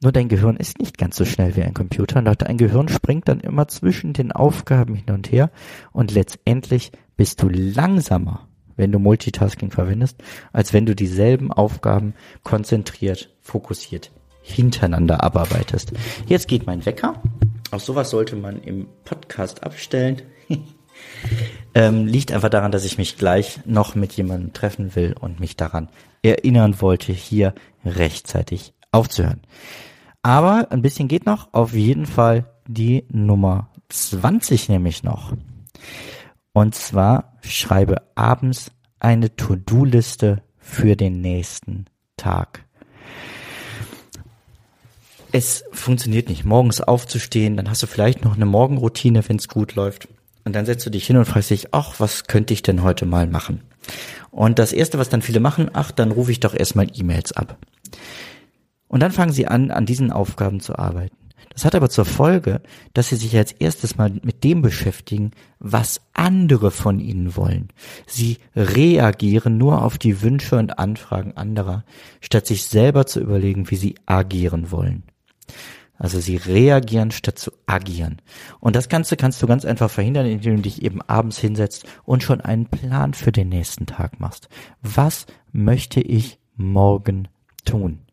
Nur 0.00 0.12
dein 0.12 0.28
Gehirn 0.28 0.56
ist 0.56 0.78
nicht 0.78 0.96
ganz 0.96 1.16
so 1.16 1.24
schnell 1.24 1.56
wie 1.56 1.62
ein 1.62 1.74
Computer. 1.74 2.18
Und 2.18 2.42
dein 2.42 2.56
Gehirn 2.58 2.88
springt 2.88 3.28
dann 3.28 3.40
immer 3.40 3.66
zwischen 3.68 4.12
den 4.12 4.30
Aufgaben 4.30 4.94
hin 4.94 5.14
und 5.14 5.32
her. 5.32 5.50
Und 5.92 6.12
letztendlich 6.12 6.92
bist 7.16 7.42
du 7.42 7.48
langsamer, 7.48 8.48
wenn 8.76 8.92
du 8.92 8.98
Multitasking 8.98 9.70
verwendest, 9.72 10.22
als 10.52 10.72
wenn 10.72 10.86
du 10.86 10.94
dieselben 10.94 11.52
Aufgaben 11.52 12.14
konzentriert, 12.44 13.34
fokussiert 13.40 14.12
hintereinander 14.48 15.22
abarbeitest. 15.22 15.92
Jetzt 16.26 16.48
geht 16.48 16.66
mein 16.66 16.84
Wecker. 16.86 17.20
Auch 17.70 17.80
sowas 17.80 18.10
sollte 18.10 18.36
man 18.36 18.62
im 18.62 18.86
Podcast 19.04 19.62
abstellen. 19.62 20.22
ähm, 21.74 22.06
liegt 22.06 22.32
einfach 22.32 22.48
daran, 22.48 22.72
dass 22.72 22.84
ich 22.84 22.98
mich 22.98 23.18
gleich 23.18 23.60
noch 23.66 23.94
mit 23.94 24.12
jemandem 24.14 24.52
treffen 24.52 24.94
will 24.96 25.14
und 25.18 25.38
mich 25.38 25.56
daran 25.56 25.88
erinnern 26.22 26.80
wollte, 26.80 27.12
hier 27.12 27.54
rechtzeitig 27.84 28.72
aufzuhören. 28.90 29.42
Aber 30.22 30.68
ein 30.70 30.82
bisschen 30.82 31.08
geht 31.08 31.26
noch. 31.26 31.52
Auf 31.52 31.74
jeden 31.74 32.06
Fall 32.06 32.46
die 32.66 33.04
Nummer 33.10 33.70
20 33.88 34.68
nämlich 34.68 35.02
noch. 35.02 35.32
Und 36.52 36.74
zwar 36.74 37.38
schreibe 37.42 38.02
abends 38.14 38.72
eine 39.00 39.34
To-Do-Liste 39.36 40.42
für 40.58 40.96
den 40.96 41.20
nächsten 41.20 41.86
Tag. 42.16 42.64
Es 45.30 45.64
funktioniert 45.72 46.28
nicht, 46.28 46.44
morgens 46.44 46.80
aufzustehen, 46.80 47.56
dann 47.56 47.68
hast 47.68 47.82
du 47.82 47.86
vielleicht 47.86 48.24
noch 48.24 48.34
eine 48.34 48.46
Morgenroutine, 48.46 49.28
wenn 49.28 49.36
es 49.36 49.48
gut 49.48 49.74
läuft. 49.74 50.08
Und 50.44 50.54
dann 50.54 50.64
setzt 50.64 50.86
du 50.86 50.90
dich 50.90 51.06
hin 51.06 51.18
und 51.18 51.26
fragst 51.26 51.50
dich, 51.50 51.74
ach, 51.74 52.00
was 52.00 52.24
könnte 52.24 52.54
ich 52.54 52.62
denn 52.62 52.82
heute 52.82 53.04
mal 53.04 53.26
machen? 53.26 53.62
Und 54.30 54.58
das 54.58 54.72
erste, 54.72 54.98
was 54.98 55.10
dann 55.10 55.22
viele 55.22 55.40
machen, 55.40 55.70
ach, 55.74 55.90
dann 55.90 56.10
rufe 56.10 56.32
ich 56.32 56.40
doch 56.40 56.54
erstmal 56.54 56.86
E-Mails 56.94 57.32
ab. 57.32 57.58
Und 58.88 59.00
dann 59.00 59.12
fangen 59.12 59.32
sie 59.32 59.46
an, 59.46 59.70
an 59.70 59.86
diesen 59.86 60.10
Aufgaben 60.10 60.60
zu 60.60 60.78
arbeiten. 60.78 61.16
Das 61.52 61.64
hat 61.64 61.74
aber 61.74 61.90
zur 61.90 62.04
Folge, 62.04 62.60
dass 62.94 63.08
sie 63.08 63.16
sich 63.16 63.36
als 63.36 63.52
erstes 63.52 63.96
mal 63.96 64.10
mit 64.22 64.44
dem 64.44 64.62
beschäftigen, 64.62 65.32
was 65.58 66.00
andere 66.12 66.70
von 66.70 67.00
ihnen 67.00 67.36
wollen. 67.36 67.68
Sie 68.06 68.38
reagieren 68.54 69.58
nur 69.58 69.82
auf 69.82 69.98
die 69.98 70.22
Wünsche 70.22 70.56
und 70.56 70.78
Anfragen 70.78 71.36
anderer, 71.36 71.84
statt 72.20 72.46
sich 72.46 72.66
selber 72.66 73.06
zu 73.06 73.20
überlegen, 73.20 73.70
wie 73.70 73.76
sie 73.76 73.96
agieren 74.06 74.70
wollen. 74.70 75.02
Also 75.96 76.20
sie 76.20 76.36
reagieren 76.36 77.10
statt 77.10 77.40
zu 77.40 77.50
agieren. 77.66 78.22
Und 78.60 78.76
das 78.76 78.88
Ganze 78.88 79.16
kannst 79.16 79.42
du 79.42 79.48
ganz 79.48 79.64
einfach 79.64 79.90
verhindern, 79.90 80.26
indem 80.26 80.56
du 80.56 80.62
dich 80.62 80.82
eben 80.82 81.02
abends 81.02 81.38
hinsetzt 81.38 81.86
und 82.04 82.22
schon 82.22 82.40
einen 82.40 82.66
Plan 82.66 83.14
für 83.14 83.32
den 83.32 83.48
nächsten 83.48 83.86
Tag 83.86 84.20
machst. 84.20 84.48
Was 84.80 85.26
möchte 85.50 86.00
ich 86.00 86.38
morgen 86.54 87.26
tun? 87.64 88.07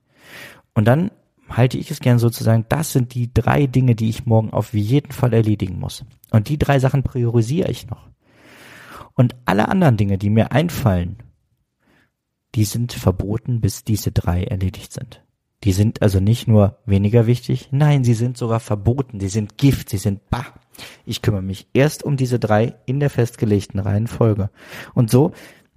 Und 0.76 0.86
dann 0.86 1.10
halte 1.50 1.78
ich 1.78 1.90
es 1.90 2.00
gern 2.00 2.20
sozusagen, 2.20 2.66
das 2.70 2.92
sind 2.92 3.14
die 3.14 3.34
drei 3.34 3.66
Dinge, 3.66 3.96
die 3.96 4.10
ich 4.10 4.26
morgen 4.26 4.52
auf 4.52 4.74
jeden 4.74 5.12
Fall 5.12 5.34
erledigen 5.34 5.80
muss. 5.80 6.06
Und 6.32 6.50
die 6.50 6.60
drei 6.60 6.80
Sachen 6.80 7.02
priorisiere 7.02 7.72
ich 7.72 7.88
noch. 7.88 8.10
Und 9.14 9.36
alle 9.46 9.70
anderen 9.70 9.98
Dinge, 9.98 10.18
die 10.18 10.30
mir 10.30 10.52
einfallen, 10.52 11.18
die 12.56 12.66
sind 12.66 12.94
verboten, 12.94 13.62
bis 13.62 13.84
diese 13.84 14.12
drei 14.12 14.44
erledigt 14.44 14.92
sind. 14.92 15.22
Die 15.64 15.72
sind 15.72 16.02
also 16.02 16.20
nicht 16.20 16.48
nur 16.48 16.78
weniger 16.86 17.26
wichtig, 17.26 17.70
nein, 17.72 18.04
sie 18.04 18.14
sind 18.14 18.38
sogar 18.38 18.60
verboten, 18.60 19.20
sie 19.20 19.30
sind 19.30 19.58
Gift, 19.58 19.90
sie 19.90 19.98
sind 19.98 20.30
bah. 20.30 20.46
Ich 21.06 21.22
kümmere 21.22 21.42
mich 21.42 21.68
erst 21.74 22.04
um 22.04 22.18
diese 22.18 22.38
drei 22.38 22.76
in 22.86 23.00
der 23.00 23.10
festgelegten 23.10 23.80
Reihenfolge. 23.80 24.50
Und 24.94 25.10
so 25.10 25.32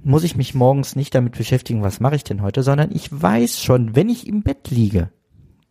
muss 0.09 0.25
ich 0.25 0.37
mich 0.37 0.55
morgens 0.55 0.97
nicht 0.97 1.15
damit 1.15 1.37
beschäftigen, 1.37 1.83
was 1.83 2.01
mache 2.01 2.17
ich 2.17 2.25
denn 2.25 2.41
heute, 2.41 2.63
sondern 2.63 2.91
ich 2.93 3.11
weiß 3.13 3.63
schon, 3.63 3.95
wenn 3.95 4.09
ich 4.09 4.27
im 4.27 4.43
Bett 4.43 4.71
liege, 4.71 5.11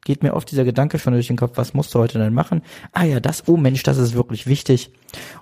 geht 0.06 0.22
mir 0.22 0.36
oft 0.36 0.52
dieser 0.52 0.64
Gedanke 0.64 1.00
schon 1.00 1.14
durch 1.14 1.26
den 1.26 1.38
Kopf, 1.38 1.58
was 1.58 1.74
musst 1.74 1.94
du 1.96 2.00
heute 2.00 2.20
denn 2.20 2.36
machen? 2.36 2.62
Ah 2.92 3.04
ja, 3.04 3.20
das, 3.20 3.48
oh 3.48 3.58
Mensch, 3.58 3.82
das 3.82 3.98
ist 3.98 4.14
wirklich 4.14 4.46
wichtig. 4.46 4.92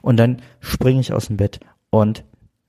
Und 0.02 0.16
dann 0.18 0.42
springe 0.62 1.02
ich 1.02 1.12
aus 1.12 1.28
dem 1.28 1.36
Bett 1.36 1.60
und 1.90 2.24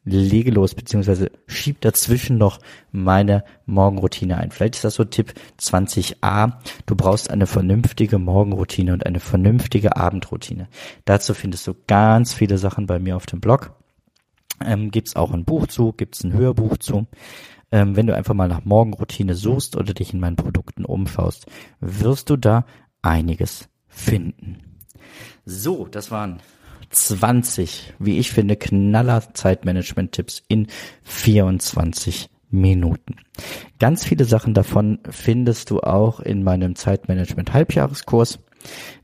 lege 0.05 0.51
los, 0.51 0.75
beziehungsweise 0.75 1.31
schieb 1.47 1.81
dazwischen 1.81 2.39
noch 2.39 2.59
meine 2.91 3.45
Morgenroutine 3.67 4.37
ein. 4.37 4.51
Vielleicht 4.51 4.75
ist 4.75 4.85
das 4.85 4.95
so 4.95 5.05
Tipp 5.05 5.33
20a. 5.61 6.55
Du 6.87 6.97
brauchst 6.97 7.31
eine 7.31 7.47
vernünftige 7.47 8.19
Morgenroutine 8.19 8.93
und 8.93 9.07
eine 9.07 9.21
vernünftige 9.21 9.97
Abendroutine. 9.97 10.67
Dazu 11.05 11.35
findest 11.35 11.69
du 11.69 11.75
ganz 11.87 12.35
viele 12.35 12.59
Sachen 12.59 12.87
bei 12.87 12.99
mir 12.99 13.17
auf 13.17 13.27
dem 13.27 13.41
Blog. 13.41 13.77
Ähm, 14.65 14.91
gibt's 14.91 15.17
auch 15.17 15.33
ein 15.33 15.45
Buch 15.45 15.67
zu, 15.67 15.93
gibt's 15.93 16.25
ein 16.25 16.33
Hörbuch 16.33 16.79
zu. 16.79 17.07
Ähm, 17.73 17.97
wenn 17.97 18.07
du 18.07 18.15
einfach 18.15 18.35
mal 18.35 18.49
nach 18.49 18.65
Morgenroutine 18.65 19.35
suchst 19.35 19.77
oder 19.77 19.93
dich 19.93 20.13
in 20.13 20.21
meinen 20.21 20.37
Produkten 20.37 20.85
umschaust, 20.85 21.47
wirst 21.81 22.31
du 22.31 22.37
da 22.37 22.65
einiges 23.03 23.69
finden. 23.89 24.59
So, 25.45 25.87
das 25.87 26.11
waren 26.11 26.41
20, 26.91 27.95
wie 27.99 28.19
ich 28.19 28.31
finde, 28.31 28.57
knaller 28.57 29.23
Zeitmanagement-Tipps 29.35 30.43
in 30.49 30.69
24 31.03 32.31
Minuten. 32.51 33.17
Ganz 33.79 34.05
viele 34.05 34.25
Sachen 34.25 34.55
davon 34.55 35.01
findest 35.11 35.71
du 35.71 35.81
auch 35.81 36.21
in 36.21 36.43
meinem 36.43 36.77
Zeitmanagement 36.77 37.53
Halbjahreskurs, 37.53 38.39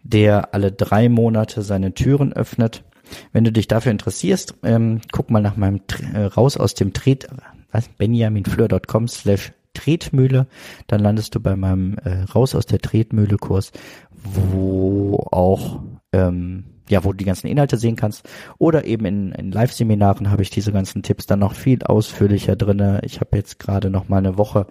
der 0.02 0.54
alle 0.54 0.72
drei 0.72 1.08
Monate 1.08 1.62
seine 1.62 1.94
Türen 1.94 2.32
öffnet. 2.32 2.84
Wenn 3.33 3.44
du 3.44 3.53
dich 3.53 3.68
dafür 3.68 3.92
interessierst, 3.92 4.55
ähm, 4.62 5.01
guck 5.12 5.31
mal 5.31 5.42
nach 5.42 5.57
meinem 5.57 5.81
äh, 6.14 6.25
raus 6.25 6.57
aus 6.57 6.75
dem 6.75 6.92
Tret, 6.92 7.29
was 7.70 7.88
benjaminfleur.com 7.88 9.09
slash 9.09 9.53
Tretmühle. 9.75 10.46
Dann 10.87 11.01
landest 11.01 11.35
du 11.35 11.40
bei 11.40 11.57
meinem 11.57 11.96
äh, 12.05 12.25
Raus 12.35 12.55
aus 12.55 12.66
der 12.66 12.79
Tretmühle 12.79 13.38
Kurs, 13.38 13.72
wo 14.11 15.16
auch 15.31 15.81
ähm, 16.12 16.64
ja, 16.88 17.05
wo 17.05 17.12
du 17.12 17.16
die 17.16 17.25
ganzen 17.25 17.46
Inhalte 17.46 17.79
sehen 17.79 17.96
kannst. 17.96 18.29
Oder 18.59 18.85
eben 18.85 19.07
in, 19.07 19.33
in 19.33 19.51
Live-Seminaren 19.51 20.31
habe 20.31 20.42
ich 20.42 20.51
diese 20.51 20.72
ganzen 20.72 21.03
Tipps 21.03 21.27
dann 21.27 21.38
noch 21.38 21.55
viel 21.55 21.83
ausführlicher 21.83 22.55
drinne. 22.55 23.01
Ich 23.05 23.20
habe 23.20 23.37
jetzt 23.37 23.59
gerade 23.59 23.88
noch 23.88 24.09
mal 24.09 24.18
eine 24.18 24.37
Woche 24.37 24.66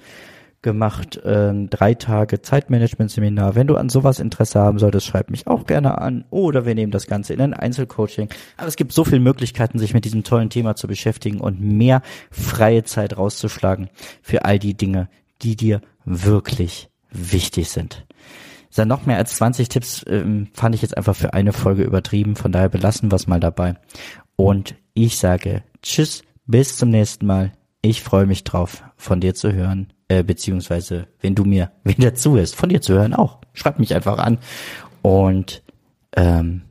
gemacht, 0.62 1.17
äh, 1.17 1.54
drei 1.69 1.93
Tage 1.95 2.41
Zeitmanagement-Seminar. 2.41 3.56
Wenn 3.56 3.67
du 3.67 3.78
an 3.78 3.89
sowas 3.89 4.19
Interesse 4.19 4.60
haben 4.60 4.80
solltest, 4.80 5.08
schreib 5.08 5.30
mich 5.30 5.47
auch 5.47 5.65
gerne 5.65 5.97
an. 6.00 6.26
Oder 6.30 6.65
wir 6.65 6.76
nehmen 6.76 6.91
das 6.91 7.08
Ganze 7.08 7.34
in 7.34 7.41
ein 7.41 7.54
Einzelcoaching. 7.54 8.30
Aber 8.58 8.67
es 8.67 8.76
gibt 8.76 8.93
so 8.93 9.04
viele 9.04 9.21
Möglichkeiten, 9.21 9.80
sich 9.80 9.93
mit 9.93 10.06
diesem 10.06 10.24
tollen 10.24 10.50
Thema 10.50 10.76
zu 10.76 10.88
beschäftigen 10.88 11.41
und 11.41 11.62
mehr 11.62 12.02
freie 12.30 12.84
Zeit 12.84 13.17
rauszuschlagen 13.17 13.89
für 14.21 14.45
all 14.45 14.60
die 14.60 14.76
Dinge, 14.76 15.10
die 15.41 15.56
dir 15.56 15.82
wirklich 16.06 16.89
wichtig 17.12 17.69
sind. 17.69 18.06
Dann 18.76 18.88
noch 18.88 19.06
mehr 19.06 19.17
als 19.17 19.36
20 19.36 19.67
Tipps 19.67 20.06
ähm, 20.08 20.47
fand 20.54 20.76
ich 20.76 20.82
jetzt 20.82 20.95
einfach 20.95 21.15
für 21.15 21.34
eine 21.34 21.52
Folge 21.54 21.84
übertrieben. 21.84 22.36
Von 22.36 22.52
daher 22.52 22.69
belassen 22.69 23.12
wir 23.12 23.17
es 23.17 23.28
mal 23.28 23.39
dabei. 23.39 23.76
Und 24.36 24.76
ich 24.93 25.17
sage 25.17 25.63
Tschüss, 25.82 26.24
bis 26.45 26.78
zum 26.78 26.89
nächsten 26.89 27.26
Mal. 27.26 27.52
Ich 27.82 28.04
freue 28.04 28.28
mich 28.28 28.43
drauf, 28.43 28.84
von 28.95 29.19
dir 29.19 29.34
zu 29.34 29.52
hören, 29.54 29.91
äh, 30.12 30.24
beziehungsweise 30.24 31.08
wenn 31.21 31.36
du 31.36 31.45
mir 31.45 31.71
wieder 31.86 32.13
zuhörst, 32.13 32.56
von 32.56 32.67
dir 32.67 32.82
zu 32.82 32.93
hören 32.93 33.13
auch. 33.13 33.39
Schreib 33.54 33.80
mich 33.80 33.95
einfach 33.95 34.17
an. 34.17 34.39
Und 35.02 35.63
ähm, 36.15 36.63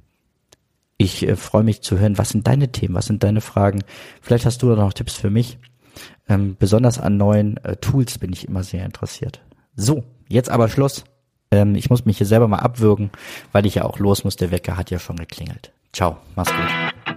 ich 0.98 1.26
äh, 1.26 1.36
freue 1.36 1.62
mich 1.62 1.80
zu 1.80 1.98
hören, 1.98 2.18
was 2.18 2.28
sind 2.28 2.46
deine 2.46 2.70
Themen, 2.70 2.94
was 2.94 3.06
sind 3.06 3.22
deine 3.22 3.40
Fragen. 3.40 3.82
Vielleicht 4.20 4.44
hast 4.44 4.62
du 4.62 4.68
da 4.68 4.76
noch 4.76 4.92
Tipps 4.92 5.14
für 5.14 5.30
mich. 5.30 5.58
Ähm, 6.28 6.56
besonders 6.58 6.98
an 6.98 7.16
neuen 7.16 7.56
äh, 7.64 7.76
Tools 7.76 8.18
bin 8.18 8.32
ich 8.32 8.46
immer 8.46 8.62
sehr 8.62 8.84
interessiert. 8.84 9.40
So, 9.74 10.04
jetzt 10.28 10.50
aber 10.50 10.68
Schluss. 10.68 11.04
Ähm, 11.50 11.74
ich 11.74 11.88
muss 11.88 12.04
mich 12.04 12.18
hier 12.18 12.26
selber 12.26 12.46
mal 12.46 12.58
abwürgen, 12.58 13.10
weil 13.52 13.64
ich 13.64 13.76
ja 13.76 13.84
auch 13.84 13.98
los 13.98 14.22
muss. 14.22 14.36
Der 14.36 14.50
Wecker 14.50 14.76
hat 14.76 14.90
ja 14.90 14.98
schon 14.98 15.16
geklingelt. 15.16 15.72
Ciao, 15.94 16.18
mach's 16.36 16.52
gut. 16.52 17.14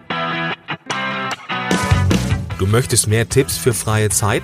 Du 2.59 2.65
möchtest 2.65 3.09
mehr 3.09 3.27
Tipps 3.27 3.57
für 3.57 3.73
freie 3.73 4.09
Zeit? 4.09 4.43